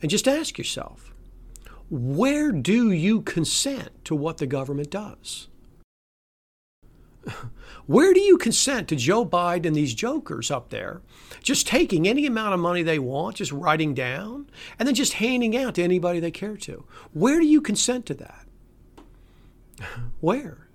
And 0.00 0.10
just 0.10 0.28
ask 0.28 0.58
yourself 0.58 1.07
where 1.90 2.52
do 2.52 2.92
you 2.92 3.22
consent 3.22 4.04
to 4.04 4.14
what 4.14 4.38
the 4.38 4.46
government 4.46 4.90
does? 4.90 5.48
Where 7.86 8.12
do 8.12 8.20
you 8.20 8.36
consent 8.36 8.88
to 8.88 8.96
Joe 8.96 9.24
Biden 9.24 9.66
and 9.66 9.76
these 9.76 9.94
jokers 9.94 10.50
up 10.50 10.68
there 10.68 11.00
just 11.42 11.66
taking 11.66 12.06
any 12.06 12.26
amount 12.26 12.54
of 12.54 12.60
money 12.60 12.82
they 12.82 12.98
want, 12.98 13.36
just 13.36 13.52
writing 13.52 13.94
down, 13.94 14.50
and 14.78 14.86
then 14.86 14.94
just 14.94 15.14
handing 15.14 15.56
out 15.56 15.74
to 15.76 15.82
anybody 15.82 16.20
they 16.20 16.30
care 16.30 16.56
to? 16.58 16.84
Where 17.12 17.40
do 17.40 17.46
you 17.46 17.60
consent 17.60 18.04
to 18.06 18.14
that? 18.14 18.46
Where? 20.20 20.68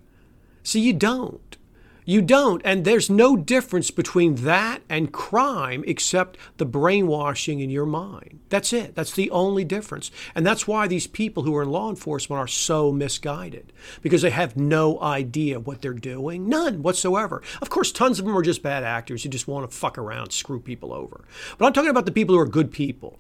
See, 0.63 0.79
you 0.79 0.93
don't. 0.93 1.58
You 2.06 2.22
don't. 2.22 2.62
And 2.66 2.86
there's 2.86 3.10
no 3.10 3.36
difference 3.36 3.92
between 3.92 4.36
that 4.36 4.82
and 4.90 5.12
crime 5.12 5.84
except 5.88 6.38
the 6.58 6.66
brainwashing 6.66 7.60
in 7.60 7.70
your 7.70 7.86
mind. 7.86 8.40
That's 8.50 8.74
it. 8.74 8.96
That's 8.96 9.14
the 9.14 9.32
only 9.32 9.64
difference. 9.64 10.12
And 10.36 10.46
that's 10.46 10.68
why 10.68 10.88
these 10.88 11.08
people 11.08 11.44
who 11.44 11.56
are 11.56 11.64
in 11.64 11.70
law 11.70 11.90
enforcement 11.90 12.40
are 12.40 12.48
so 12.48 12.92
misguided 12.92 13.74
because 14.02 14.22
they 14.22 14.30
have 14.30 14.58
no 14.58 15.00
idea 15.02 15.60
what 15.60 15.82
they're 15.82 15.94
doing. 15.94 16.48
None 16.50 16.84
whatsoever. 16.84 17.42
Of 17.62 17.70
course, 17.70 17.92
tons 17.92 18.20
of 18.20 18.26
them 18.26 18.38
are 18.38 18.42
just 18.42 18.64
bad 18.64 18.84
actors 18.84 19.24
who 19.24 19.30
just 19.30 19.48
want 19.48 19.70
to 19.70 19.76
fuck 19.76 19.98
around, 19.98 20.32
screw 20.32 20.60
people 20.60 20.94
over. 20.94 21.26
But 21.58 21.66
I'm 21.66 21.74
talking 21.74 21.90
about 21.90 22.06
the 22.06 22.12
people 22.12 22.36
who 22.36 22.42
are 22.42 22.48
good 22.48 22.72
people 22.72 23.20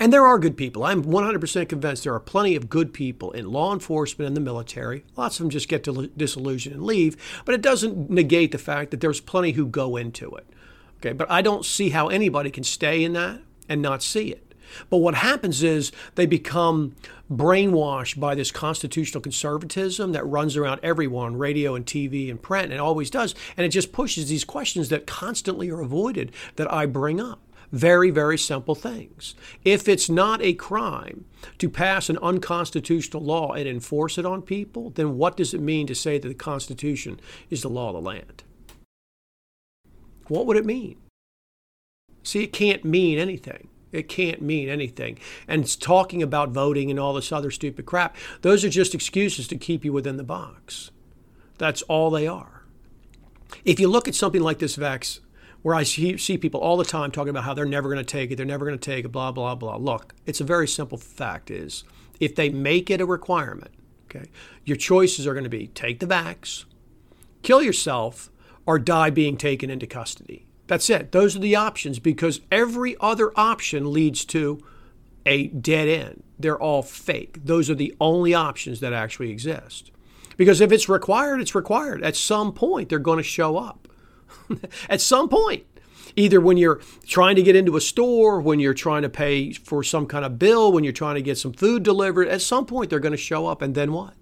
and 0.00 0.12
there 0.12 0.26
are 0.26 0.38
good 0.38 0.56
people. 0.56 0.82
I'm 0.82 1.04
100% 1.04 1.68
convinced 1.68 2.04
there 2.04 2.14
are 2.14 2.20
plenty 2.20 2.56
of 2.56 2.70
good 2.70 2.94
people 2.94 3.30
in 3.32 3.52
law 3.52 3.72
enforcement 3.74 4.26
and 4.26 4.36
the 4.36 4.40
military. 4.40 5.04
Lots 5.14 5.38
of 5.38 5.44
them 5.44 5.50
just 5.50 5.68
get 5.68 5.86
disillusioned 6.16 6.74
and 6.74 6.84
leave, 6.84 7.42
but 7.44 7.54
it 7.54 7.60
doesn't 7.60 8.08
negate 8.08 8.50
the 8.50 8.58
fact 8.58 8.90
that 8.90 9.00
there's 9.00 9.20
plenty 9.20 9.52
who 9.52 9.66
go 9.66 9.96
into 9.96 10.34
it. 10.34 10.46
Okay, 10.96 11.12
but 11.12 11.30
I 11.30 11.42
don't 11.42 11.64
see 11.64 11.90
how 11.90 12.08
anybody 12.08 12.50
can 12.50 12.64
stay 12.64 13.04
in 13.04 13.12
that 13.12 13.40
and 13.68 13.82
not 13.82 14.02
see 14.02 14.32
it. 14.32 14.54
But 14.88 14.98
what 14.98 15.16
happens 15.16 15.62
is 15.62 15.92
they 16.14 16.26
become 16.26 16.94
brainwashed 17.30 18.18
by 18.18 18.34
this 18.34 18.50
constitutional 18.50 19.20
conservatism 19.20 20.12
that 20.12 20.24
runs 20.24 20.56
around 20.56 20.80
everyone, 20.82 21.36
radio 21.36 21.74
and 21.74 21.84
TV 21.84 22.30
and 22.30 22.40
print, 22.40 22.72
and 22.72 22.80
always 22.80 23.10
does. 23.10 23.34
And 23.56 23.66
it 23.66 23.70
just 23.70 23.92
pushes 23.92 24.28
these 24.28 24.44
questions 24.44 24.88
that 24.88 25.06
constantly 25.06 25.70
are 25.70 25.80
avoided 25.80 26.32
that 26.56 26.72
I 26.72 26.86
bring 26.86 27.20
up. 27.20 27.40
Very, 27.72 28.10
very 28.10 28.36
simple 28.36 28.74
things. 28.74 29.34
If 29.64 29.88
it's 29.88 30.10
not 30.10 30.42
a 30.42 30.54
crime 30.54 31.24
to 31.58 31.68
pass 31.68 32.08
an 32.08 32.18
unconstitutional 32.18 33.22
law 33.22 33.52
and 33.52 33.68
enforce 33.68 34.18
it 34.18 34.26
on 34.26 34.42
people, 34.42 34.90
then 34.90 35.16
what 35.16 35.36
does 35.36 35.54
it 35.54 35.60
mean 35.60 35.86
to 35.86 35.94
say 35.94 36.18
that 36.18 36.26
the 36.26 36.34
Constitution 36.34 37.20
is 37.48 37.62
the 37.62 37.70
law 37.70 37.88
of 37.88 37.94
the 37.94 38.00
land? 38.00 38.42
What 40.26 40.46
would 40.46 40.56
it 40.56 40.66
mean? 40.66 40.96
See, 42.22 42.42
it 42.42 42.52
can't 42.52 42.84
mean 42.84 43.18
anything. 43.18 43.68
It 43.92 44.08
can't 44.08 44.42
mean 44.42 44.68
anything. 44.68 45.18
And 45.48 45.62
it's 45.62 45.76
talking 45.76 46.22
about 46.22 46.50
voting 46.50 46.90
and 46.90 47.00
all 47.00 47.14
this 47.14 47.32
other 47.32 47.50
stupid 47.50 47.86
crap. 47.86 48.16
Those 48.42 48.64
are 48.64 48.68
just 48.68 48.94
excuses 48.94 49.48
to 49.48 49.56
keep 49.56 49.84
you 49.84 49.92
within 49.92 50.16
the 50.16 50.22
box. 50.22 50.90
That's 51.58 51.82
all 51.82 52.10
they 52.10 52.26
are. 52.26 52.64
If 53.64 53.80
you 53.80 53.88
look 53.88 54.06
at 54.06 54.14
something 54.14 54.40
like 54.40 54.60
this 54.60 54.76
vax, 54.76 55.20
where 55.62 55.74
I 55.74 55.82
see, 55.82 56.16
see 56.16 56.38
people 56.38 56.60
all 56.60 56.76
the 56.76 56.84
time 56.84 57.10
talking 57.10 57.30
about 57.30 57.44
how 57.44 57.54
they're 57.54 57.66
never 57.66 57.88
going 57.88 58.04
to 58.04 58.12
take 58.12 58.30
it, 58.30 58.36
they're 58.36 58.46
never 58.46 58.64
going 58.64 58.78
to 58.78 58.90
take 58.90 59.04
it, 59.04 59.08
blah, 59.08 59.32
blah, 59.32 59.54
blah. 59.54 59.76
Look, 59.76 60.14
it's 60.26 60.40
a 60.40 60.44
very 60.44 60.66
simple 60.66 60.98
fact 60.98 61.50
is 61.50 61.84
if 62.18 62.34
they 62.34 62.48
make 62.48 62.90
it 62.90 63.00
a 63.00 63.06
requirement, 63.06 63.72
okay, 64.06 64.28
your 64.64 64.76
choices 64.76 65.26
are 65.26 65.34
going 65.34 65.44
to 65.44 65.50
be 65.50 65.68
take 65.68 66.00
the 66.00 66.06
vax, 66.06 66.64
kill 67.42 67.62
yourself, 67.62 68.30
or 68.66 68.78
die 68.78 69.10
being 69.10 69.36
taken 69.36 69.70
into 69.70 69.86
custody. 69.86 70.46
That's 70.66 70.88
it. 70.88 71.12
Those 71.12 71.34
are 71.34 71.40
the 71.40 71.56
options 71.56 71.98
because 71.98 72.40
every 72.52 72.96
other 73.00 73.32
option 73.34 73.92
leads 73.92 74.24
to 74.26 74.62
a 75.26 75.48
dead 75.48 75.88
end. 75.88 76.22
They're 76.38 76.60
all 76.60 76.82
fake. 76.82 77.44
Those 77.44 77.68
are 77.68 77.74
the 77.74 77.94
only 78.00 78.34
options 78.34 78.80
that 78.80 78.92
actually 78.92 79.30
exist. 79.30 79.90
Because 80.36 80.60
if 80.60 80.72
it's 80.72 80.88
required, 80.88 81.40
it's 81.40 81.54
required. 81.54 82.02
At 82.02 82.16
some 82.16 82.52
point, 82.52 82.88
they're 82.88 82.98
going 82.98 83.18
to 83.18 83.22
show 83.22 83.58
up. 83.58 83.88
at 84.88 85.00
some 85.00 85.28
point. 85.28 85.64
Either 86.16 86.40
when 86.40 86.56
you're 86.56 86.80
trying 87.06 87.36
to 87.36 87.42
get 87.42 87.54
into 87.54 87.76
a 87.76 87.80
store, 87.80 88.40
when 88.40 88.58
you're 88.58 88.74
trying 88.74 89.02
to 89.02 89.08
pay 89.08 89.52
for 89.52 89.82
some 89.82 90.06
kind 90.06 90.24
of 90.24 90.38
bill, 90.38 90.72
when 90.72 90.82
you're 90.84 90.92
trying 90.92 91.14
to 91.14 91.22
get 91.22 91.38
some 91.38 91.52
food 91.52 91.82
delivered, 91.82 92.28
at 92.28 92.42
some 92.42 92.66
point 92.66 92.90
they're 92.90 92.98
going 92.98 93.12
to 93.12 93.16
show 93.16 93.46
up. 93.46 93.62
And 93.62 93.74
then 93.74 93.92
what? 93.92 94.14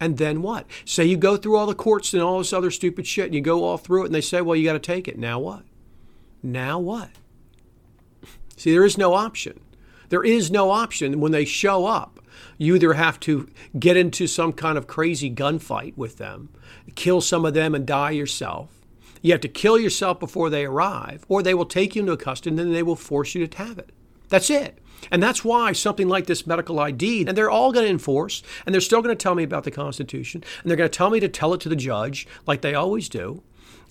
And 0.00 0.18
then 0.18 0.42
what? 0.42 0.66
Say 0.84 1.04
you 1.04 1.16
go 1.16 1.36
through 1.36 1.56
all 1.56 1.66
the 1.66 1.74
courts 1.74 2.12
and 2.14 2.22
all 2.22 2.38
this 2.38 2.52
other 2.52 2.70
stupid 2.70 3.06
shit, 3.06 3.26
and 3.26 3.34
you 3.34 3.40
go 3.40 3.64
all 3.64 3.78
through 3.78 4.02
it, 4.02 4.06
and 4.06 4.14
they 4.14 4.20
say, 4.20 4.40
well, 4.40 4.56
you 4.56 4.64
got 4.64 4.72
to 4.72 4.78
take 4.78 5.06
it. 5.06 5.18
Now 5.18 5.38
what? 5.38 5.64
Now 6.42 6.78
what? 6.78 7.10
See, 8.56 8.72
there 8.72 8.84
is 8.84 8.98
no 8.98 9.14
option. 9.14 9.60
There 10.08 10.24
is 10.24 10.50
no 10.50 10.70
option 10.70 11.20
when 11.20 11.32
they 11.32 11.44
show 11.44 11.86
up. 11.86 12.18
You 12.58 12.74
either 12.74 12.94
have 12.94 13.20
to 13.20 13.48
get 13.78 13.96
into 13.96 14.26
some 14.26 14.52
kind 14.52 14.76
of 14.76 14.86
crazy 14.86 15.32
gunfight 15.32 15.96
with 15.96 16.18
them, 16.18 16.48
kill 16.94 17.20
some 17.20 17.44
of 17.44 17.54
them, 17.54 17.74
and 17.74 17.86
die 17.86 18.10
yourself 18.10 18.81
you 19.22 19.32
have 19.32 19.40
to 19.40 19.48
kill 19.48 19.78
yourself 19.78 20.20
before 20.20 20.50
they 20.50 20.66
arrive, 20.66 21.24
or 21.28 21.42
they 21.42 21.54
will 21.54 21.64
take 21.64 21.94
you 21.94 22.00
into 22.00 22.16
custody 22.16 22.50
and 22.50 22.58
then 22.58 22.72
they 22.72 22.82
will 22.82 22.96
force 22.96 23.34
you 23.34 23.46
to 23.46 23.58
have 23.58 23.78
it. 23.78 23.90
That's 24.28 24.50
it. 24.50 24.78
And 25.10 25.22
that's 25.22 25.44
why 25.44 25.72
something 25.72 26.08
like 26.08 26.26
this 26.26 26.46
medical 26.46 26.78
ID, 26.78 27.26
and 27.26 27.36
they're 27.36 27.50
all 27.50 27.72
going 27.72 27.86
to 27.86 27.90
enforce, 27.90 28.42
and 28.64 28.74
they're 28.74 28.80
still 28.80 29.02
going 29.02 29.16
to 29.16 29.22
tell 29.22 29.34
me 29.34 29.42
about 29.42 29.64
the 29.64 29.70
Constitution, 29.70 30.44
and 30.62 30.70
they're 30.70 30.76
going 30.76 30.90
to 30.90 30.96
tell 30.96 31.10
me 31.10 31.20
to 31.20 31.28
tell 31.28 31.54
it 31.54 31.60
to 31.62 31.68
the 31.68 31.76
judge, 31.76 32.26
like 32.46 32.60
they 32.60 32.74
always 32.74 33.08
do. 33.08 33.42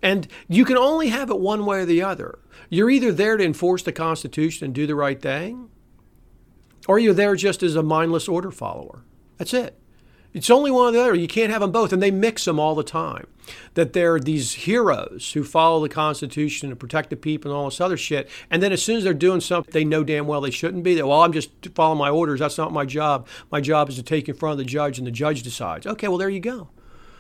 And 0.02 0.28
you 0.48 0.66
can 0.66 0.78
only 0.78 1.10
have 1.10 1.30
it 1.30 1.40
one 1.40 1.66
way 1.66 1.82
or 1.82 1.86
the 1.86 2.02
other. 2.02 2.40
You're 2.70 2.90
either 2.90 3.12
there 3.12 3.38
to 3.38 3.44
enforce 3.44 3.84
the 3.84 3.92
Constitution 3.92 4.66
and 4.66 4.74
do 4.74 4.88
the 4.88 4.96
right 4.96 5.22
thing, 5.22 5.70
or 6.88 6.98
you're 6.98 7.14
there 7.14 7.36
just 7.36 7.62
as 7.62 7.76
a 7.76 7.84
mindless 7.84 8.28
order 8.28 8.52
follower. 8.52 9.04
That's 9.38 9.54
it. 9.54 9.78
It's 10.34 10.50
only 10.50 10.72
one 10.72 10.88
or 10.88 10.92
the 10.92 11.02
other. 11.02 11.16
You 11.16 11.28
can't 11.28 11.52
have 11.52 11.62
them 11.62 11.72
both. 11.72 11.92
And 11.92 12.02
they 12.02 12.12
mix 12.12 12.46
them 12.46 12.60
all 12.60 12.76
the 12.76 12.84
time. 12.84 13.28
That 13.74 13.94
they're 13.94 14.20
these 14.20 14.54
heroes 14.54 15.32
who 15.34 15.44
follow 15.44 15.82
the 15.82 15.90
Constitution 15.90 16.70
and 16.70 16.80
protect 16.80 17.10
the 17.10 17.16
people 17.18 17.52
and 17.52 17.58
all 17.58 17.66
this 17.66 17.82
other 17.82 17.98
shit. 17.98 18.30
And 18.50 18.64
then 18.64 18.72
as 18.72 18.82
soon 18.82 18.98
as 18.98 19.04
they're 19.04 19.14
doing 19.14 19.42
something 19.42 19.74
they 19.74 19.84
know 19.84 20.04
damn 20.04 20.28
well 20.28 20.42
they 20.42 20.52
shouldn't 20.52 20.84
be, 20.84 20.96
that, 20.96 21.08
well, 21.08 21.24
I'm 21.24 21.34
just 21.34 21.50
following 21.76 21.98
my 21.98 22.10
orders. 22.10 22.40
That's 22.40 22.58
not 22.58 22.72
my 22.72 22.86
job. 22.86 23.28
My 23.52 23.60
job 23.60 23.90
is 23.90 23.96
to 23.96 24.04
take 24.04 24.30
in 24.30 24.36
front 24.36 24.54
of 24.54 24.58
the 24.60 24.66
judge 24.66 24.98
and 24.98 25.08
the 25.08 25.12
judge 25.12 25.44
decides. 25.44 25.86
Okay, 25.86 26.08
well, 26.08 26.18
there 26.18 26.30
you 26.30 26.40
go. 26.40 26.70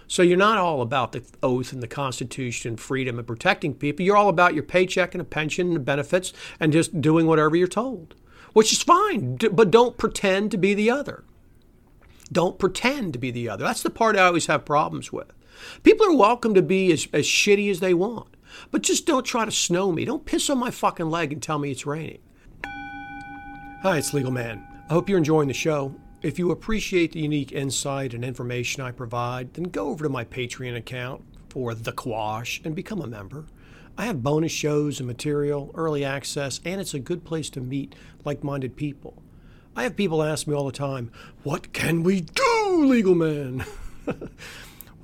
So 0.07 0.23
you're 0.23 0.37
not 0.37 0.57
all 0.57 0.81
about 0.81 1.13
the 1.13 1.23
oath 1.41 1.71
and 1.71 1.81
the 1.81 1.87
Constitution, 1.87 2.75
freedom 2.75 3.17
and 3.17 3.25
protecting 3.25 3.73
people. 3.73 4.05
You're 4.05 4.17
all 4.17 4.29
about 4.29 4.53
your 4.53 4.63
paycheck 4.63 5.13
and 5.13 5.21
a 5.21 5.25
pension 5.25 5.67
and 5.67 5.75
the 5.75 5.81
benefits 5.81 6.33
and 6.59 6.73
just 6.73 7.01
doing 7.01 7.27
whatever 7.27 7.55
you're 7.55 7.67
told, 7.67 8.13
which 8.53 8.73
is 8.73 8.83
fine. 8.83 9.37
But 9.37 9.71
don't 9.71 9.97
pretend 9.97 10.51
to 10.51 10.57
be 10.57 10.73
the 10.73 10.91
other. 10.91 11.23
Don't 12.31 12.59
pretend 12.59 13.13
to 13.13 13.19
be 13.19 13.31
the 13.31 13.49
other. 13.49 13.65
That's 13.65 13.83
the 13.83 13.89
part 13.89 14.15
I 14.15 14.25
always 14.25 14.45
have 14.45 14.63
problems 14.63 15.11
with. 15.11 15.33
People 15.83 16.07
are 16.07 16.15
welcome 16.15 16.53
to 16.53 16.61
be 16.61 16.91
as, 16.91 17.07
as 17.11 17.25
shitty 17.25 17.69
as 17.69 17.81
they 17.81 17.93
want, 17.93 18.35
but 18.71 18.83
just 18.83 19.05
don't 19.05 19.25
try 19.25 19.43
to 19.45 19.51
snow 19.51 19.91
me. 19.91 20.05
Don't 20.05 20.25
piss 20.25 20.49
on 20.49 20.57
my 20.57 20.71
fucking 20.71 21.09
leg 21.09 21.33
and 21.33 21.43
tell 21.43 21.59
me 21.59 21.71
it's 21.71 21.85
raining. 21.85 22.19
Hi, 23.83 23.97
it's 23.97 24.13
Legal 24.13 24.31
Man. 24.31 24.65
I 24.89 24.93
hope 24.93 25.09
you're 25.09 25.17
enjoying 25.17 25.49
the 25.49 25.53
show. 25.53 25.95
If 26.21 26.37
you 26.37 26.51
appreciate 26.51 27.11
the 27.13 27.19
unique 27.19 27.51
insight 27.51 28.13
and 28.13 28.23
information 28.23 28.83
I 28.83 28.91
provide, 28.91 29.55
then 29.55 29.65
go 29.65 29.89
over 29.89 30.03
to 30.03 30.09
my 30.09 30.23
Patreon 30.23 30.77
account 30.77 31.23
for 31.49 31.73
The 31.73 31.91
Quash 31.91 32.61
and 32.63 32.75
become 32.75 33.01
a 33.01 33.07
member. 33.07 33.45
I 33.97 34.05
have 34.05 34.23
bonus 34.23 34.51
shows 34.51 34.99
and 34.99 35.07
material, 35.07 35.71
early 35.75 36.05
access, 36.05 36.61
and 36.63 36.79
it's 36.79 36.93
a 36.93 36.99
good 36.99 37.25
place 37.25 37.49
to 37.51 37.59
meet 37.59 37.93
like 38.23 38.43
minded 38.43 38.75
people. 38.75 39.21
I 39.73 39.83
have 39.83 39.95
people 39.95 40.21
ask 40.21 40.47
me 40.47 40.53
all 40.53 40.65
the 40.65 40.71
time, 40.73 41.11
What 41.43 41.71
can 41.71 42.03
we 42.03 42.21
do, 42.21 42.85
legal 42.85 43.15
man? 43.15 43.63
well, 44.05 44.17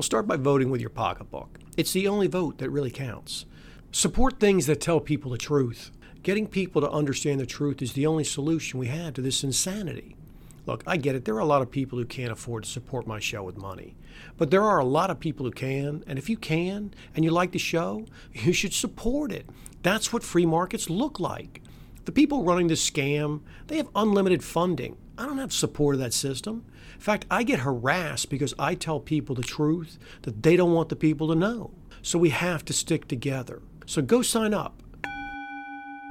start 0.02 0.28
by 0.28 0.36
voting 0.36 0.70
with 0.70 0.82
your 0.82 0.90
pocketbook. 0.90 1.60
It's 1.78 1.94
the 1.94 2.08
only 2.08 2.28
vote 2.28 2.58
that 2.58 2.70
really 2.70 2.92
counts. 2.92 3.46
Support 3.94 4.40
things 4.40 4.66
that 4.66 4.82
tell 4.82 5.00
people 5.00 5.32
the 5.32 5.38
truth. 5.38 5.92
Getting 6.22 6.48
people 6.48 6.82
to 6.82 6.92
understand 6.92 7.40
the 7.40 7.46
truth 7.46 7.82
is 7.82 7.94
the 7.94 8.06
only 8.06 8.26
solution 8.26 8.80
we 8.80 8.88
have 8.88 9.14
to 9.14 9.22
this 9.22 9.44
insanity. 9.44 10.18
Look, 10.66 10.84
I 10.86 10.98
get 10.98 11.16
it. 11.16 11.24
There 11.24 11.36
are 11.36 11.40
a 11.40 11.46
lot 11.46 11.62
of 11.62 11.72
people 11.72 11.98
who 11.98 12.06
can't 12.06 12.34
afford 12.34 12.64
to 12.66 12.70
support 12.70 13.08
my 13.08 13.20
show 13.20 13.44
with 13.44 13.58
money. 13.58 13.96
But 14.36 14.52
there 14.52 14.64
are 14.64 14.80
a 14.80 14.86
lot 14.86 15.10
of 15.10 15.22
people 15.22 15.46
who 15.46 15.52
can. 15.52 16.04
And 16.06 16.20
if 16.20 16.30
you 16.30 16.36
can 16.36 16.94
and 17.16 17.24
you 17.24 17.32
like 17.32 17.54
the 17.54 17.60
show, 17.60 18.06
you 18.34 18.52
should 18.52 18.74
support 18.74 19.32
it. 19.32 19.46
That's 19.82 20.12
what 20.12 20.24
free 20.24 20.46
markets 20.46 20.90
look 20.90 21.22
like. 21.22 21.62
The 22.08 22.14
people 22.14 22.46
running 22.46 22.68
this 22.68 22.90
scam, 22.90 23.42
they 23.68 23.76
have 23.76 23.90
unlimited 23.94 24.42
funding. 24.42 24.96
I 25.18 25.26
don't 25.26 25.40
have 25.40 25.52
support 25.52 25.96
of 25.96 26.00
that 26.00 26.14
system. 26.14 26.64
In 26.94 27.02
fact, 27.02 27.26
I 27.30 27.44
get 27.44 27.60
harassed 27.60 28.30
because 28.30 28.54
I 28.58 28.76
tell 28.76 29.02
people 29.02 29.36
the 29.36 29.44
truth 29.44 30.00
that 30.22 30.42
they 30.42 30.56
don't 30.56 30.72
want 30.72 30.88
the 30.88 30.96
people 30.96 31.28
to 31.28 31.36
know. 31.36 31.72
So 32.02 32.18
we 32.18 32.30
have 32.30 32.64
to 32.64 32.72
stick 32.72 33.10
together. 33.10 33.62
So 33.86 34.02
go 34.02 34.22
sign 34.22 34.54
up. 34.54 34.82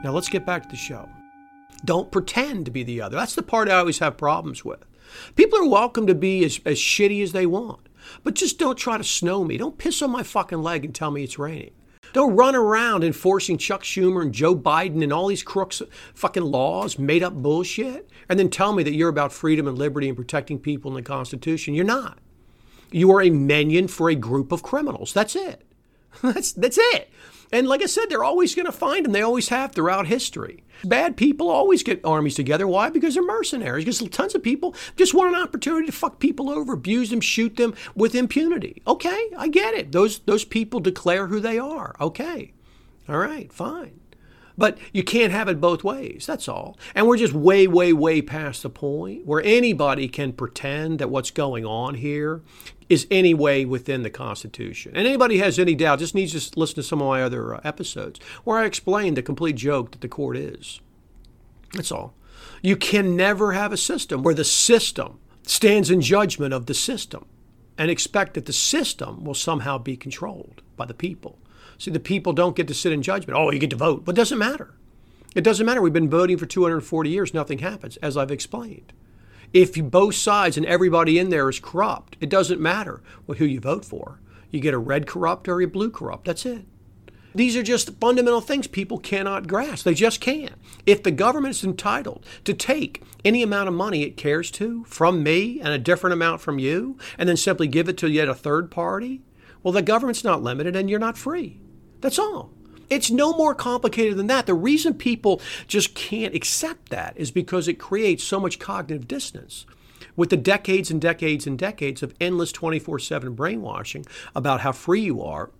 Now 0.05 0.13
let's 0.13 0.29
get 0.29 0.45
back 0.45 0.65
to 0.65 0.69
the 0.69 0.77
show. 0.77 1.09
Don't 1.87 2.13
pretend 2.13 2.67
to 2.67 2.71
be 2.71 2.83
the 2.83 3.01
other. 3.01 3.17
That's 3.17 3.35
the 3.35 3.43
part 3.43 3.71
I 3.71 3.79
always 3.79 4.01
have 4.01 4.19
problems 4.19 4.67
with. 4.67 4.85
People 5.35 5.61
are 5.61 5.67
welcome 5.67 6.07
to 6.09 6.15
be 6.15 6.45
as, 6.45 6.61
as 6.67 6.77
shitty 6.77 7.23
as 7.23 7.33
they 7.33 7.47
want, 7.47 7.89
but 8.23 8.35
just 8.35 8.59
don't 8.59 8.77
try 8.77 8.99
to 8.99 9.03
snow 9.03 9.45
me. 9.45 9.57
Don't 9.57 9.79
piss 9.79 10.03
on 10.03 10.11
my 10.11 10.23
fucking 10.23 10.63
leg 10.63 10.85
and 10.85 10.95
tell 10.95 11.11
me 11.11 11.25
it's 11.25 11.39
raining. 11.39 11.73
Don't 12.17 12.35
run 12.35 12.57
around 12.57 13.05
enforcing 13.05 13.59
Chuck 13.59 13.83
Schumer 13.83 14.23
and 14.23 14.33
Joe 14.33 14.57
Biden 14.57 15.03
and 15.03 15.13
all 15.13 15.27
these 15.27 15.43
crooks 15.43 15.83
fucking 16.15 16.45
laws, 16.45 16.99
made 16.99 17.23
up 17.23 17.35
bullshit, 17.35 18.09
and 18.27 18.39
then 18.39 18.49
tell 18.49 18.73
me 18.73 18.83
that 18.85 18.95
you're 18.95 19.11
about 19.11 19.35
freedom 19.35 19.69
and 19.69 19.77
liberty 19.77 20.09
and 20.09 20.17
protecting 20.17 20.59
people 20.59 20.91
in 20.91 20.95
the 20.95 21.03
Constitution. 21.03 21.75
You're 21.75 21.85
not. 21.85 22.17
You 22.91 23.13
are 23.13 23.21
a 23.21 23.29
minion 23.29 23.87
for 23.87 24.09
a 24.09 24.15
group 24.15 24.51
of 24.51 24.63
criminals. 24.63 25.13
That's 25.13 25.37
it. 25.37 25.67
That's 26.23 26.53
that's 26.53 26.79
it. 26.81 27.11
And 27.53 27.67
like 27.67 27.83
I 27.83 27.87
said, 27.87 28.07
they're 28.09 28.25
always 28.25 28.55
going 28.55 28.67
to 28.67 28.73
find 28.73 29.05
them. 29.05 29.13
They 29.13 29.23
always 29.23 29.49
have 29.49 29.73
throughout 29.73 30.07
history. 30.07 30.65
Bad 30.85 31.17
people 31.17 31.49
always 31.49 31.83
get 31.83 32.05
armies 32.05 32.35
together. 32.35 32.67
Why? 32.67 32.91
Because 32.91 33.15
they're 33.15 33.25
mercenaries. 33.25 33.85
Because 33.85 34.01
tons 34.11 34.35
of 34.35 34.43
people 34.43 34.75
just 34.97 35.15
want 35.15 35.35
an 35.35 35.43
opportunity 35.43 35.87
to 35.87 35.93
fuck 35.93 36.19
people 36.19 36.51
over, 36.51 36.75
abuse 36.75 37.11
them, 37.11 37.21
shoot 37.21 37.57
them 37.57 37.75
with 37.95 38.15
impunity. 38.15 38.83
Okay, 38.87 39.31
I 39.37 39.49
get 39.49 39.75
it. 39.75 39.93
Those 39.93 40.19
those 40.21 40.45
people 40.45 40.81
declare 40.81 41.29
who 41.29 41.41
they 41.41 41.59
are. 41.59 41.95
Okay, 42.01 42.53
all 43.09 43.19
right, 43.19 43.53
fine. 43.53 44.01
But 44.59 44.79
you 44.93 45.03
can't 45.03 45.33
have 45.33 45.49
it 45.49 45.61
both 45.61 45.85
ways. 45.85 46.25
That's 46.27 46.49
all. 46.49 46.79
And 46.95 47.07
we're 47.07 47.19
just 47.19 47.35
way, 47.35 47.67
way, 47.67 47.93
way 47.93 48.23
past 48.23 48.63
the 48.63 48.71
point 48.71 49.27
where 49.27 49.43
anybody 49.45 50.09
can 50.09 50.33
pretend 50.33 50.99
that 50.99 51.11
what's 51.11 51.31
going 51.31 51.67
on 51.67 51.97
here 51.97 52.43
is 52.89 53.07
any 53.11 53.35
way 53.35 53.65
within 53.65 54.03
the 54.03 54.11
Constitution. 54.11 54.93
And 54.95 55.07
anybody 55.07 55.39
has 55.39 55.59
any 55.59 55.75
doubt 55.75 55.99
just 55.99 56.15
needs 56.15 56.51
to 56.51 56.59
listen 56.59 56.77
to 56.77 56.83
some 56.83 57.03
of 57.03 57.09
my 57.09 57.23
other 57.23 57.55
uh, 57.55 57.61
episodes 57.65 58.21
where 58.45 58.59
I 58.59 58.65
explain 58.65 59.15
the 59.15 59.23
complete 59.23 59.57
joke 59.57 59.91
that 59.93 60.01
the 60.01 60.09
court 60.09 60.37
is. 60.37 60.81
That's 61.75 61.93
all. 61.93 62.15
You 62.63 62.77
can 62.77 63.17
never 63.17 63.53
have 63.53 63.73
a 63.73 63.77
system 63.77 64.23
where 64.23 64.35
the 64.35 64.45
system 64.45 65.19
stands 65.43 65.91
in 65.91 66.01
judgment 66.01 66.55
of 66.55 66.67
the 66.67 66.75
system 66.75 67.27
and 67.77 67.91
expect 67.91 68.35
that 68.35 68.47
the 68.47 68.53
system 68.53 69.25
will 69.25 69.35
somehow 69.35 69.79
be 69.79 69.97
controlled 69.97 70.63
by 70.77 70.87
the 70.87 70.95
people. 70.95 71.39
See, 71.79 71.91
the 71.91 72.01
people 72.01 72.33
don't 72.33 72.57
get 72.57 72.69
to 72.69 72.75
sit 72.75 72.93
in 72.93 73.03
judgment. 73.03 73.39
Oh, 73.39 73.51
you 73.51 73.59
get 73.59 73.71
to 73.71 73.77
vote. 73.77 74.05
But 74.05 74.15
it 74.15 74.17
doesn't 74.17 74.39
matter. 74.39 74.75
It 75.35 75.45
doesn't 75.45 75.67
matter. 75.67 75.83
We've 75.83 75.93
been 75.93 76.09
voting 76.09 76.39
for 76.39 76.47
240 76.47 77.11
years. 77.11 77.35
Nothing 77.35 77.59
happens, 77.59 77.99
as 77.99 78.17
I've 78.17 78.31
explained. 78.31 78.93
If 79.53 79.75
both 79.91 80.15
sides 80.15 80.57
and 80.57 80.67
everybody 80.67 81.19
in 81.19 81.31
there 81.31 81.49
is 81.49 81.61
corrupt, 81.61 82.17
it 82.21 82.29
doesn't 82.29 82.61
matter 82.61 83.03
who 83.27 83.45
you 83.45 83.61
vote 83.61 83.85
for. 83.85 84.21
You 84.51 84.61
get 84.61 84.75
a 84.75 84.79
red 84.79 85.07
corrupt 85.07 85.49
or 85.49 85.61
a 85.61 85.67
blue 85.67 85.91
corrupt. 85.91 86.25
That's 86.25 86.47
it. 86.47 86.65
These 87.35 87.55
are 87.55 87.63
just 87.63 87.99
fundamental 88.01 88.41
things 88.41 88.67
people 88.67 88.99
cannot 88.99 89.47
grasp. 89.47 89.85
They 89.85 89.93
just 89.93 90.23
can't. 90.23 90.55
If 90.87 91.03
the 91.03 91.11
government 91.11 91.55
is 91.55 91.65
entitled 91.65 92.25
to 92.45 92.55
take 92.55 93.03
any 93.27 93.43
amount 93.43 93.69
of 93.69 93.75
money 93.75 94.05
it 94.05 94.17
cares 94.17 94.51
to 94.53 94.85
from 94.85 95.23
me 95.23 95.61
and 95.61 95.69
a 95.69 95.79
different 95.79 96.15
amount 96.15 96.41
from 96.41 96.59
you, 96.59 96.97
and 97.19 97.29
then 97.29 97.37
simply 97.37 97.67
give 97.67 97.91
it 97.91 97.99
to 97.99 98.11
yet 98.11 98.29
a 98.29 98.35
third 98.35 98.71
party, 98.71 99.21
well, 99.63 99.73
the 99.73 99.83
government's 99.83 100.25
not 100.25 100.43
limited 100.43 100.75
and 100.75 100.89
you're 100.89 100.99
not 100.99 101.19
free. 101.19 101.61
That's 102.07 102.21
all. 102.21 102.53
It's 102.89 103.11
no 103.11 103.33
more 103.33 103.53
complicated 103.53 104.17
than 104.17 104.29
that. 104.29 104.47
The 104.47 104.55
reason 104.55 104.95
people 104.95 105.41
just 105.67 105.97
can't 105.97 106.37
accept 106.37 106.91
that 106.91 107.15
is 107.17 107.33
because 107.33 107.67
it 107.67 107.81
creates 107.81 108.23
so 108.23 108.39
much 108.39 108.61
cognitive 108.61 109.09
dissonance. 109.09 109.67
With 110.15 110.31
the 110.31 110.37
decades 110.37 110.89
and 110.89 111.01
decades 111.01 111.49
and 111.49 111.59
decades 111.59 112.05
of 112.05 112.15
endless 112.21 112.53
24 112.53 113.01
7 113.01 113.35
brainwashing 113.35 114.07
about 114.37 114.61
how 114.61 114.71
free 114.71 115.01
you 115.01 115.21
are, 115.21 115.51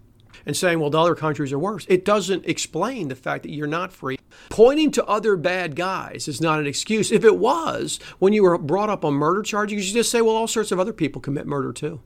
and 0.47 0.57
saying, 0.57 0.79
well, 0.79 0.91
the 0.91 1.01
other 1.01 1.17
countries 1.17 1.53
are 1.53 1.59
worse. 1.59 1.85
It 1.89 2.05
doesn't 2.05 2.47
explain 2.47 3.09
the 3.09 3.17
fact 3.17 3.43
that 3.43 3.51
you're 3.51 3.67
not 3.67 3.93
free. 3.93 4.21
Pointing 4.49 4.93
to 4.93 5.05
other 5.07 5.35
bad 5.35 5.75
guys 5.75 6.29
is 6.29 6.41
not 6.41 6.61
an 6.61 6.67
excuse. 6.69 7.11
If 7.11 7.25
it 7.25 7.39
was, 7.39 7.99
when 8.21 8.33
you 8.33 8.45
were 8.45 8.57
brought 8.57 8.89
up 8.89 9.05
on 9.05 9.15
murder 9.15 9.43
charges, 9.43 9.89
you 9.89 9.95
just 9.95 10.13
say, 10.13 10.21
well, 10.21 10.37
all 10.37 10.47
sorts 10.47 10.71
of 10.71 10.79
other 10.79 10.93
people 10.93 11.21
commit 11.21 11.49
murder 11.49 11.73
too. 11.73 12.01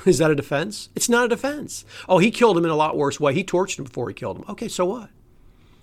Is 0.06 0.18
that 0.18 0.30
a 0.30 0.34
defense? 0.34 0.88
It's 0.94 1.08
not 1.08 1.26
a 1.26 1.28
defense. 1.28 1.84
Oh, 2.08 2.18
he 2.18 2.30
killed 2.30 2.58
him 2.58 2.64
in 2.64 2.70
a 2.70 2.76
lot 2.76 2.96
worse 2.96 3.20
way. 3.20 3.34
He 3.34 3.44
tortured 3.44 3.80
him 3.80 3.84
before 3.84 4.08
he 4.08 4.14
killed 4.14 4.38
him. 4.38 4.44
Okay, 4.48 4.68
so 4.68 4.84
what? 4.84 5.10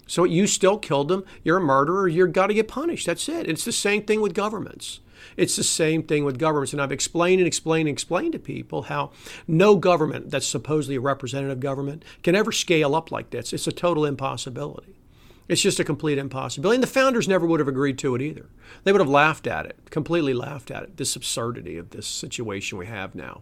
So 0.07 0.25
you 0.25 0.47
still 0.47 0.77
killed 0.77 1.11
him. 1.11 1.23
You're 1.43 1.57
a 1.57 1.61
murderer. 1.61 2.07
You've 2.07 2.33
got 2.33 2.47
to 2.47 2.53
get 2.53 2.67
punished. 2.67 3.05
That's 3.05 3.29
it. 3.29 3.47
It's 3.47 3.63
the 3.63 3.71
same 3.71 4.03
thing 4.03 4.21
with 4.21 4.33
governments. 4.33 4.99
It's 5.37 5.55
the 5.55 5.63
same 5.63 6.03
thing 6.03 6.25
with 6.25 6.37
governments. 6.37 6.73
And 6.73 6.81
I've 6.81 6.91
explained 6.91 7.39
and 7.39 7.47
explained 7.47 7.87
and 7.87 7.95
explained 7.95 8.33
to 8.33 8.39
people 8.39 8.83
how 8.83 9.11
no 9.47 9.75
government 9.75 10.29
that's 10.29 10.47
supposedly 10.47 10.97
a 10.97 11.01
representative 11.01 11.59
government 11.59 12.03
can 12.23 12.35
ever 12.35 12.51
scale 12.51 12.95
up 12.95 13.11
like 13.11 13.29
this. 13.29 13.53
It's 13.53 13.67
a 13.67 13.71
total 13.71 14.05
impossibility. 14.05 14.97
It's 15.47 15.61
just 15.61 15.79
a 15.79 15.85
complete 15.85 16.17
impossibility. 16.17 16.75
And 16.75 16.83
the 16.83 16.87
founders 16.87 17.27
never 17.27 17.45
would 17.45 17.59
have 17.59 17.67
agreed 17.69 17.97
to 17.99 18.15
it 18.15 18.21
either. 18.21 18.47
They 18.83 18.91
would 18.91 19.01
have 19.01 19.09
laughed 19.09 19.47
at 19.47 19.65
it, 19.65 19.77
completely 19.89 20.33
laughed 20.33 20.71
at 20.71 20.83
it, 20.83 20.97
this 20.97 21.15
absurdity 21.15 21.77
of 21.77 21.91
this 21.91 22.07
situation 22.07 22.77
we 22.77 22.87
have 22.87 23.15
now 23.15 23.41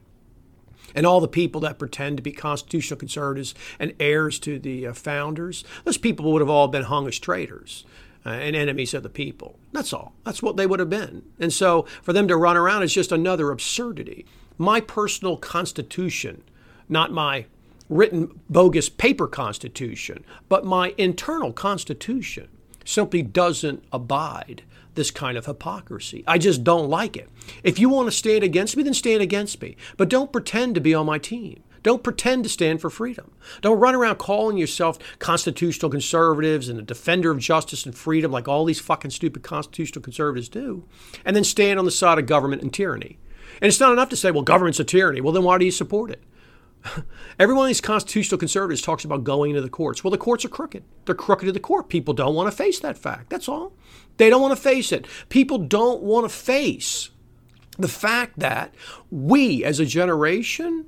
and 0.96 1.06
all 1.06 1.20
the 1.20 1.28
people 1.28 1.62
that 1.62 1.80
pretend 1.80 2.18
to 2.18 2.24
be 2.24 2.32
constitutional 2.32 3.00
conservatives 3.00 3.56
and 3.80 3.94
heirs 4.00 4.40
to 4.40 4.60
the 4.60 4.88
uh, 4.88 4.94
founders, 4.94 5.64
those 5.84 5.98
people 5.98 6.32
would 6.32 6.42
have 6.42 6.50
all 6.50 6.68
been 6.68 6.84
hung 6.84 7.08
as 7.08 7.20
traitors. 7.20 7.86
Uh, 8.26 8.32
and 8.32 8.54
enemies 8.54 8.94
of 8.94 9.02
the 9.02 9.10
people. 9.10 9.58
That's 9.72 9.94
all. 9.94 10.12
That's 10.26 10.44
what 10.44 10.58
they 10.58 10.68
would 10.68 10.82
have 10.82 10.90
been. 10.90 11.24
And 11.40 11.54
so 11.54 11.84
for 12.02 12.12
them 12.12 12.28
to 12.28 12.36
run 12.36 12.58
around 12.58 12.84
is 12.84 12.94
just 12.94 13.14
another 13.14 13.50
absurdity. 13.50 14.26
My 14.58 14.82
personal 14.82 15.38
constitution, 15.38 16.44
not 16.90 17.14
my 17.14 17.46
written 17.88 18.42
bogus 18.50 18.90
paper 18.90 19.26
constitution, 19.26 20.26
but 20.50 20.66
my 20.66 20.94
internal 20.98 21.54
constitution 21.54 22.50
simply 22.90 23.22
doesn't 23.22 23.84
abide 23.92 24.64
this 24.96 25.12
kind 25.12 25.38
of 25.38 25.46
hypocrisy. 25.46 26.24
I 26.28 26.38
just 26.38 26.64
don't 26.64 26.90
like 26.90 27.16
it. 27.16 27.30
If 27.64 27.80
you 27.80 27.88
want 27.90 28.08
to 28.08 28.12
stand 28.12 28.44
against 28.44 28.76
me, 28.76 28.84
then 28.84 28.94
stand 28.94 29.22
against 29.22 29.62
me. 29.62 29.78
But 29.96 30.10
don't 30.10 30.32
pretend 30.32 30.76
to 30.76 30.82
be 30.82 30.94
on 30.94 31.06
my 31.06 31.20
team. 31.20 31.64
Don't 31.84 32.04
pretend 32.04 32.44
to 32.44 32.50
stand 32.50 32.82
for 32.82 32.90
freedom. 32.90 33.32
Don't 33.62 33.80
run 33.80 33.96
around 33.96 34.18
calling 34.18 34.58
yourself 34.58 35.00
constitutional 35.20 35.90
conservatives 35.90 36.68
and 36.68 36.78
a 36.78 36.84
defender 36.84 37.32
of 37.32 37.40
justice 37.40 37.86
and 37.86 37.96
freedom 37.96 38.32
like 38.32 38.50
all 38.50 38.66
these 38.66 38.82
fucking 38.82 39.12
stupid 39.12 39.44
constitutional 39.44 40.04
conservatives 40.04 40.50
do, 40.50 40.84
and 41.24 41.36
then 41.36 41.46
stand 41.46 41.80
on 41.80 41.86
the 41.86 41.92
side 41.92 42.20
of 42.20 42.26
government 42.26 42.62
and 42.62 42.74
tyranny. 42.74 43.18
And 43.62 43.70
it's 43.70 43.80
not 43.80 43.94
enough 43.94 44.10
to 44.10 44.18
say, 44.18 44.32
well, 44.32 44.44
government's 44.44 44.80
a 44.80 44.84
tyranny. 44.84 45.22
Well, 45.22 45.34
then 45.34 45.44
why 45.44 45.58
do 45.58 45.66
you 45.66 45.72
support 45.72 46.12
it? 46.12 46.22
Every 47.40 47.56
one 47.56 47.66
of 47.66 47.70
these 47.70 47.82
constitutional 47.82 48.38
conservatives 48.38 48.82
talks 48.82 49.04
about 49.04 49.24
going 49.24 49.54
to 49.54 49.62
the 49.62 49.70
courts. 49.70 50.04
Well, 50.04 50.12
the 50.12 50.18
courts 50.18 50.46
are 50.46 50.50
crooked. 50.50 50.84
They're 51.06 51.16
crooked 51.16 51.46
to 51.46 51.52
the 51.52 51.60
core. 51.60 51.84
People 51.84 52.14
don't 52.14 52.36
want 52.36 52.50
to 52.50 52.56
face 52.56 52.80
that 52.80 52.98
fact. 52.98 53.30
That's 53.30 53.50
all. 53.50 53.74
They 54.18 54.30
don't 54.30 54.42
want 54.42 54.56
to 54.56 54.62
face 54.62 54.92
it. 54.92 55.08
People 55.30 55.58
don't 55.58 56.02
want 56.02 56.26
to 56.26 56.36
face 56.36 57.10
the 57.78 57.88
fact 57.88 58.40
that 58.40 58.76
we 59.10 59.64
as 59.64 59.80
a 59.80 59.86
generation 59.86 60.86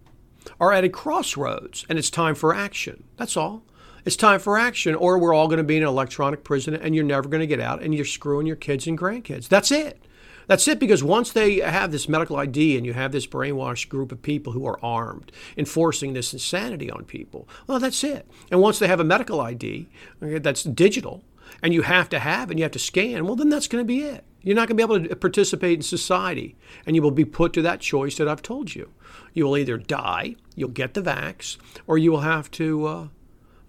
are 0.59 0.73
at 0.73 0.83
a 0.83 0.89
crossroads 0.89 1.85
and 1.87 1.97
it's 1.97 2.09
time 2.09 2.35
for 2.35 2.53
action. 2.53 3.03
That's 3.17 3.37
all. 3.37 3.63
It's 4.03 4.15
time 4.15 4.39
for 4.39 4.57
action, 4.57 4.95
or 4.95 5.19
we're 5.19 5.33
all 5.33 5.47
going 5.47 5.59
to 5.59 5.63
be 5.63 5.77
in 5.77 5.83
an 5.83 5.89
electronic 5.89 6.43
prison 6.43 6.73
and 6.73 6.95
you're 6.95 7.03
never 7.03 7.29
going 7.29 7.41
to 7.41 7.47
get 7.47 7.59
out 7.59 7.83
and 7.83 7.93
you're 7.93 8.03
screwing 8.03 8.47
your 8.47 8.55
kids 8.55 8.87
and 8.87 8.97
grandkids. 8.97 9.47
That's 9.47 9.71
it. 9.71 10.03
That's 10.47 10.67
it 10.67 10.79
because 10.79 11.03
once 11.03 11.31
they 11.31 11.57
have 11.57 11.91
this 11.91 12.09
medical 12.09 12.37
ID 12.37 12.77
and 12.77 12.85
you 12.85 12.93
have 12.93 13.11
this 13.11 13.27
brainwashed 13.27 13.89
group 13.89 14.11
of 14.11 14.21
people 14.21 14.53
who 14.53 14.65
are 14.65 14.83
armed 14.83 15.31
enforcing 15.57 16.13
this 16.13 16.33
insanity 16.33 16.89
on 16.89 17.05
people, 17.05 17.47
well, 17.67 17.79
that's 17.79 18.03
it. 18.03 18.29
And 18.49 18.61
once 18.61 18.79
they 18.79 18.87
have 18.87 18.99
a 18.99 19.05
medical 19.05 19.41
ID 19.41 19.87
okay, 20.21 20.39
that's 20.39 20.63
digital 20.63 21.23
and 21.61 21.73
you 21.73 21.83
have 21.83 22.09
to 22.09 22.19
have 22.19 22.49
and 22.49 22.59
you 22.59 22.63
have 22.63 22.71
to 22.71 22.79
scan, 22.79 23.25
well, 23.25 23.35
then 23.35 23.49
that's 23.49 23.67
going 23.67 23.83
to 23.83 23.87
be 23.87 24.01
it. 24.01 24.23
You're 24.41 24.55
not 24.55 24.67
going 24.67 24.77
to 24.77 24.87
be 24.87 24.93
able 24.93 25.07
to 25.07 25.15
participate 25.15 25.79
in 25.79 25.83
society 25.83 26.55
and 26.85 26.95
you 26.95 27.01
will 27.01 27.11
be 27.11 27.25
put 27.25 27.53
to 27.53 27.61
that 27.61 27.79
choice 27.79 28.17
that 28.17 28.27
I've 28.27 28.41
told 28.41 28.73
you. 28.73 28.91
You 29.33 29.45
will 29.45 29.57
either 29.57 29.77
die, 29.77 30.35
you'll 30.55 30.69
get 30.69 30.93
the 30.93 31.01
vax, 31.01 31.57
or 31.87 31.97
you 31.97 32.11
will 32.11 32.21
have 32.21 32.49
to 32.51 32.85
uh, 32.85 33.07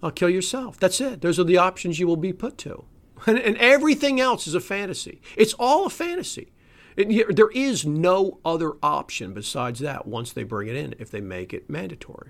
uh, 0.01 0.09
kill 0.09 0.29
yourself. 0.29 0.79
That's 0.79 0.99
it. 0.99 1.21
Those 1.21 1.39
are 1.39 1.43
the 1.43 1.57
options 1.57 1.99
you 1.99 2.07
will 2.07 2.17
be 2.17 2.33
put 2.33 2.57
to. 2.59 2.85
And, 3.25 3.39
and 3.39 3.55
everything 3.57 4.19
else 4.19 4.47
is 4.47 4.53
a 4.53 4.59
fantasy. 4.59 5.21
It's 5.37 5.53
all 5.53 5.85
a 5.85 5.89
fantasy. 5.89 6.51
It, 6.95 7.35
there 7.35 7.51
is 7.51 7.85
no 7.85 8.39
other 8.45 8.73
option 8.81 9.33
besides 9.33 9.79
that 9.79 10.07
once 10.07 10.31
they 10.31 10.43
bring 10.43 10.67
it 10.67 10.75
in 10.75 10.95
if 10.99 11.09
they 11.09 11.21
make 11.21 11.53
it 11.53 11.69
mandatory. 11.69 12.29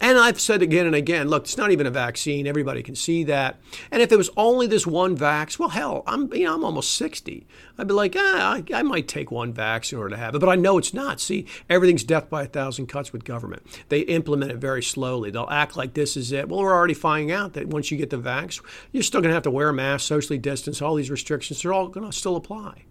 And 0.00 0.18
I've 0.18 0.40
said 0.40 0.60
again 0.60 0.86
and 0.86 0.94
again, 0.94 1.28
look, 1.28 1.44
it's 1.44 1.56
not 1.56 1.70
even 1.70 1.86
a 1.86 1.90
vaccine. 1.90 2.46
Everybody 2.46 2.82
can 2.82 2.96
see 2.96 3.22
that. 3.24 3.60
And 3.90 4.02
if 4.02 4.10
it 4.10 4.16
was 4.16 4.30
only 4.36 4.66
this 4.66 4.86
one 4.86 5.16
vax, 5.16 5.58
well, 5.58 5.68
hell, 5.68 6.02
I'm 6.06 6.32
you 6.34 6.44
know 6.44 6.54
I'm 6.54 6.64
almost 6.64 6.94
60. 6.94 7.46
I'd 7.78 7.86
be 7.86 7.94
like, 7.94 8.14
ah, 8.18 8.54
I, 8.54 8.64
I 8.74 8.82
might 8.82 9.06
take 9.06 9.30
one 9.30 9.52
vax 9.52 9.92
in 9.92 9.98
order 9.98 10.10
to 10.10 10.16
have 10.16 10.34
it, 10.34 10.40
but 10.40 10.48
I 10.48 10.56
know 10.56 10.78
it's 10.78 10.94
not. 10.94 11.20
See, 11.20 11.46
everything's 11.70 12.04
death 12.04 12.28
by 12.28 12.42
a 12.42 12.46
thousand 12.46 12.86
cuts 12.88 13.12
with 13.12 13.24
government. 13.24 13.62
They 13.88 14.00
implement 14.00 14.50
it 14.50 14.58
very 14.58 14.82
slowly. 14.82 15.30
They'll 15.30 15.48
act 15.48 15.76
like 15.76 15.94
this 15.94 16.16
is 16.16 16.32
it. 16.32 16.48
Well, 16.48 16.60
we're 16.60 16.74
already 16.74 16.94
finding 16.94 17.30
out 17.30 17.52
that 17.52 17.68
once 17.68 17.90
you 17.90 17.96
get 17.96 18.10
the 18.10 18.18
vax, 18.18 18.60
you're 18.90 19.02
still 19.02 19.20
going 19.20 19.30
to 19.30 19.34
have 19.34 19.44
to 19.44 19.50
wear 19.50 19.68
a 19.68 19.72
mask, 19.72 20.06
socially 20.06 20.38
distance, 20.38 20.82
all 20.82 20.96
these 20.96 21.10
restrictions. 21.10 21.62
They're 21.62 21.72
all 21.72 21.88
going 21.88 22.06
to 22.06 22.12
still 22.12 22.36
apply. 22.36 22.84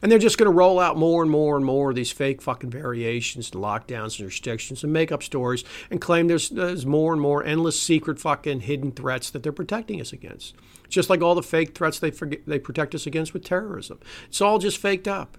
And 0.00 0.12
they're 0.12 0.18
just 0.18 0.38
going 0.38 0.50
to 0.50 0.56
roll 0.56 0.78
out 0.78 0.96
more 0.96 1.22
and 1.22 1.30
more 1.30 1.56
and 1.56 1.64
more 1.64 1.90
of 1.90 1.96
these 1.96 2.12
fake 2.12 2.40
fucking 2.40 2.70
variations 2.70 3.50
and 3.50 3.62
lockdowns 3.62 4.18
and 4.18 4.26
restrictions 4.26 4.84
and 4.84 4.92
make 4.92 5.10
up 5.10 5.22
stories 5.22 5.64
and 5.90 6.00
claim 6.00 6.28
there's, 6.28 6.50
there's 6.50 6.86
more 6.86 7.12
and 7.12 7.20
more 7.20 7.44
endless 7.44 7.80
secret 7.80 8.20
fucking 8.20 8.60
hidden 8.60 8.92
threats 8.92 9.30
that 9.30 9.42
they're 9.42 9.52
protecting 9.52 10.00
us 10.00 10.12
against. 10.12 10.54
Just 10.88 11.10
like 11.10 11.20
all 11.20 11.34
the 11.34 11.42
fake 11.42 11.74
threats 11.74 11.98
they, 11.98 12.10
forget, 12.10 12.40
they 12.46 12.58
protect 12.58 12.94
us 12.94 13.06
against 13.06 13.34
with 13.34 13.44
terrorism. 13.44 13.98
It's 14.28 14.40
all 14.40 14.58
just 14.58 14.78
faked 14.78 15.08
up. 15.08 15.36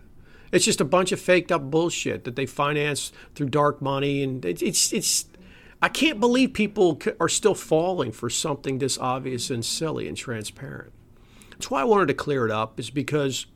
It's 0.52 0.65
just 0.65 0.82
a 0.82 0.86
bunch 0.86 1.12
of 1.12 1.19
faked 1.19 1.52
up 1.52 1.72
bullshit 1.72 2.24
that 2.26 2.36
they 2.36 2.45
finance 2.45 3.12
through 3.36 3.50
dark 3.50 3.82
money. 3.82 4.24
And 4.24 4.43
it's, 4.43 4.62
it's, 4.62 4.91
it's 4.91 5.26
I 5.82 5.88
can't 5.88 6.19
believe 6.19 6.54
people 6.54 7.00
are 7.19 7.30
still 7.30 7.56
falling 7.56 8.12
for 8.12 8.30
something 8.30 8.80
this 8.80 8.98
obvious 8.98 9.50
and 9.50 9.63
silly 9.63 10.08
and 10.08 10.17
transparent. 10.17 10.91
That's 11.52 11.72
why 11.72 11.82
I 11.82 11.86
wanted 11.86 12.10
to 12.10 12.13
clear 12.13 12.45
it 12.45 12.52
up, 12.52 12.78
is 12.78 12.89
because– 12.89 13.45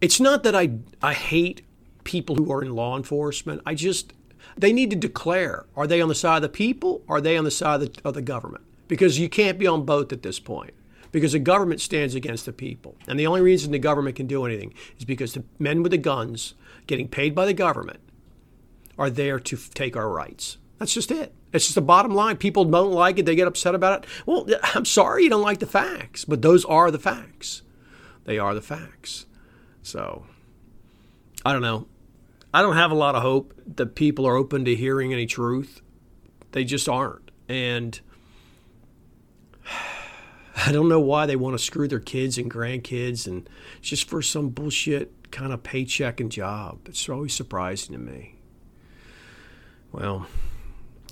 it's 0.00 0.20
not 0.20 0.42
that 0.42 0.54
I 0.54 0.78
I 1.02 1.14
hate 1.14 1.62
people 2.04 2.36
who 2.36 2.50
are 2.52 2.62
in 2.62 2.74
law 2.74 2.96
enforcement. 2.96 3.62
I 3.66 3.74
just 3.74 4.12
they 4.56 4.72
need 4.72 4.90
to 4.90 4.96
declare: 4.96 5.66
are 5.76 5.86
they 5.86 6.00
on 6.00 6.08
the 6.08 6.14
side 6.14 6.36
of 6.36 6.42
the 6.42 6.48
people? 6.48 7.02
Or 7.06 7.16
are 7.16 7.20
they 7.20 7.36
on 7.36 7.44
the 7.44 7.50
side 7.50 7.82
of 7.82 7.92
the, 7.92 8.08
of 8.08 8.14
the 8.14 8.22
government? 8.22 8.64
Because 8.88 9.18
you 9.18 9.28
can't 9.28 9.58
be 9.58 9.66
on 9.66 9.84
both 9.84 10.12
at 10.12 10.22
this 10.22 10.40
point. 10.40 10.74
Because 11.12 11.32
the 11.32 11.40
government 11.40 11.80
stands 11.80 12.14
against 12.14 12.46
the 12.46 12.52
people, 12.52 12.94
and 13.08 13.18
the 13.18 13.26
only 13.26 13.40
reason 13.40 13.72
the 13.72 13.80
government 13.80 14.14
can 14.14 14.28
do 14.28 14.44
anything 14.46 14.72
is 14.96 15.04
because 15.04 15.34
the 15.34 15.42
men 15.58 15.82
with 15.82 15.90
the 15.90 15.98
guns, 15.98 16.54
getting 16.86 17.08
paid 17.08 17.34
by 17.34 17.46
the 17.46 17.52
government, 17.52 17.98
are 18.96 19.10
there 19.10 19.40
to 19.40 19.56
take 19.56 19.96
our 19.96 20.08
rights. 20.08 20.58
That's 20.78 20.94
just 20.94 21.10
it. 21.10 21.34
It's 21.52 21.64
just 21.64 21.74
the 21.74 21.82
bottom 21.82 22.14
line. 22.14 22.36
People 22.36 22.64
don't 22.64 22.92
like 22.92 23.18
it. 23.18 23.26
They 23.26 23.34
get 23.34 23.48
upset 23.48 23.74
about 23.74 24.04
it. 24.04 24.10
Well, 24.24 24.46
I'm 24.74 24.84
sorry 24.84 25.24
you 25.24 25.30
don't 25.30 25.42
like 25.42 25.58
the 25.58 25.66
facts, 25.66 26.24
but 26.24 26.42
those 26.42 26.64
are 26.64 26.92
the 26.92 26.98
facts. 26.98 27.62
They 28.24 28.38
are 28.38 28.54
the 28.54 28.62
facts. 28.62 29.26
So 29.82 30.24
I 31.44 31.52
don't 31.52 31.62
know. 31.62 31.86
I 32.52 32.62
don't 32.62 32.76
have 32.76 32.90
a 32.90 32.96
lot 32.96 33.14
of 33.14 33.22
hope 33.22 33.54
that 33.76 33.94
people 33.94 34.26
are 34.26 34.36
open 34.36 34.64
to 34.64 34.74
hearing 34.74 35.12
any 35.12 35.26
truth. 35.26 35.80
They 36.52 36.64
just 36.64 36.88
aren't. 36.88 37.30
And 37.48 38.00
I 40.66 40.72
don't 40.72 40.88
know 40.88 41.00
why 41.00 41.26
they 41.26 41.36
want 41.36 41.56
to 41.56 41.64
screw 41.64 41.88
their 41.88 42.00
kids 42.00 42.36
and 42.36 42.50
grandkids 42.50 43.26
and 43.26 43.48
just 43.80 44.08
for 44.08 44.20
some 44.20 44.50
bullshit 44.50 45.30
kind 45.30 45.52
of 45.52 45.62
paycheck 45.62 46.20
and 46.20 46.30
job. 46.30 46.80
It's 46.86 47.08
always 47.08 47.32
surprising 47.32 47.92
to 47.92 47.98
me. 47.98 48.34
Well, 49.92 50.26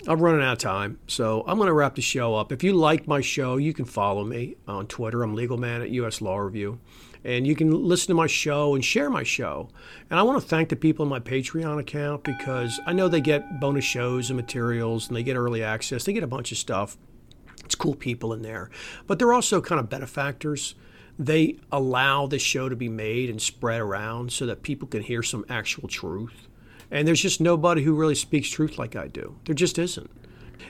I'm 0.06 0.20
running 0.20 0.42
out 0.42 0.52
of 0.52 0.58
time, 0.58 0.98
so 1.06 1.44
I'm 1.46 1.56
going 1.56 1.68
to 1.68 1.72
wrap 1.72 1.94
the 1.94 2.02
show 2.02 2.34
up. 2.34 2.52
If 2.52 2.62
you 2.62 2.72
like 2.72 3.08
my 3.08 3.20
show, 3.20 3.56
you 3.56 3.72
can 3.72 3.84
follow 3.84 4.24
me 4.24 4.56
on 4.66 4.86
Twitter. 4.86 5.22
I'm 5.22 5.34
Legal 5.34 5.56
Man 5.56 5.82
at 5.82 5.90
US 5.90 6.20
Law 6.20 6.36
Review 6.36 6.78
and 7.24 7.46
you 7.46 7.54
can 7.54 7.70
listen 7.70 8.08
to 8.08 8.14
my 8.14 8.26
show 8.26 8.74
and 8.74 8.84
share 8.84 9.10
my 9.10 9.22
show. 9.22 9.68
And 10.10 10.18
I 10.18 10.22
want 10.22 10.40
to 10.40 10.48
thank 10.48 10.68
the 10.68 10.76
people 10.76 11.04
in 11.04 11.08
my 11.08 11.20
Patreon 11.20 11.78
account 11.78 12.24
because 12.24 12.80
I 12.86 12.92
know 12.92 13.08
they 13.08 13.20
get 13.20 13.60
bonus 13.60 13.84
shows 13.84 14.30
and 14.30 14.36
materials 14.36 15.08
and 15.08 15.16
they 15.16 15.22
get 15.22 15.36
early 15.36 15.62
access. 15.62 16.04
They 16.04 16.12
get 16.12 16.22
a 16.22 16.28
bunch 16.28 16.52
of 16.52 16.58
stuff. 16.58 16.96
It's 17.64 17.74
cool 17.74 17.94
people 17.94 18.32
in 18.32 18.42
there. 18.42 18.70
But 19.06 19.18
they're 19.18 19.32
also 19.32 19.60
kind 19.60 19.80
of 19.80 19.90
benefactors. 19.90 20.74
They 21.18 21.58
allow 21.72 22.26
this 22.26 22.42
show 22.42 22.68
to 22.68 22.76
be 22.76 22.88
made 22.88 23.28
and 23.28 23.42
spread 23.42 23.80
around 23.80 24.32
so 24.32 24.46
that 24.46 24.62
people 24.62 24.88
can 24.88 25.02
hear 25.02 25.22
some 25.22 25.44
actual 25.48 25.88
truth. 25.88 26.48
And 26.90 27.06
there's 27.06 27.20
just 27.20 27.40
nobody 27.40 27.82
who 27.82 27.94
really 27.94 28.14
speaks 28.14 28.48
truth 28.48 28.78
like 28.78 28.96
I 28.96 29.08
do. 29.08 29.36
There 29.44 29.54
just 29.54 29.78
isn't. 29.78 30.10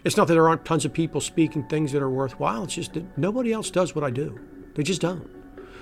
It's 0.05 0.17
not 0.17 0.27
that 0.29 0.35
there 0.35 0.49
aren't 0.49 0.65
tons 0.65 0.85
of 0.85 0.93
people 0.93 1.21
speaking 1.21 1.65
things 1.65 1.93
that 1.93 2.03
are 2.03 2.11
worthwhile. 2.11 2.65
It's 2.65 2.75
just 2.75 2.95
that 2.95 3.17
nobody 3.19 3.53
else 3.53 3.71
does 3.71 3.95
what 3.95 4.05
I 4.05 4.11
do. 4.11 4.39
They 4.75 4.83
just 4.83 5.01
don't. 5.01 5.38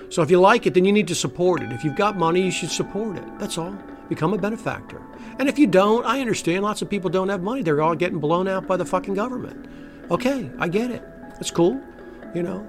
So 0.09 0.23
if 0.23 0.31
you 0.31 0.41
like 0.41 0.67
it, 0.67 0.75
then 0.75 0.85
you 0.85 0.93
need 0.93 1.09
to 1.09 1.15
support 1.15 1.63
it. 1.63 1.73
If 1.73 1.85
you've 1.85 1.97
got 1.97 2.17
money, 2.17 2.43
you 2.43 2.51
should 2.51 2.71
support 2.71 3.17
it. 3.17 3.39
That's 3.39 3.59
all. 3.59 3.77
Become 4.09 4.35
a 4.35 4.39
benefactor. 4.39 5.03
And 5.39 5.49
if 5.49 5.59
you 5.59 5.67
don't, 5.67 6.07
I 6.07 6.21
understand 6.21 6.63
lots 6.63 6.81
of 6.81 6.89
people 6.89 7.11
don't 7.11 7.29
have 7.29 7.43
money. 7.43 7.63
They're 7.63 7.83
all 7.83 7.95
getting 7.95 8.19
blown 8.19 8.49
out 8.49 8.67
by 8.67 8.77
the 8.77 8.85
fucking 8.85 9.15
government. 9.15 9.67
Okay, 10.11 10.51
I 10.59 10.69
get 10.69 10.91
it. 10.91 11.03
That's 11.35 11.51
cool. 11.51 11.81
You 12.35 12.43
know, 12.43 12.67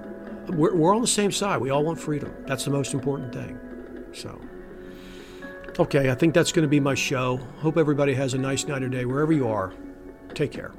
we're, 0.48 0.74
we're 0.74 0.94
on 0.94 1.00
the 1.00 1.06
same 1.06 1.30
side. 1.30 1.60
We 1.60 1.70
all 1.70 1.84
want 1.84 2.00
freedom. 2.00 2.34
That's 2.46 2.64
the 2.64 2.70
most 2.70 2.92
important 2.92 3.32
thing. 3.32 3.58
So, 4.12 4.40
okay, 5.78 6.10
I 6.10 6.14
think 6.14 6.34
that's 6.34 6.52
going 6.52 6.64
to 6.64 6.68
be 6.68 6.80
my 6.80 6.94
show. 6.94 7.36
Hope 7.60 7.76
everybody 7.76 8.14
has 8.14 8.34
a 8.34 8.38
nice 8.38 8.66
night 8.66 8.82
or 8.82 8.88
day 8.88 9.04
wherever 9.04 9.32
you 9.32 9.48
are. 9.48 9.72
Take 10.34 10.52
care. 10.52 10.72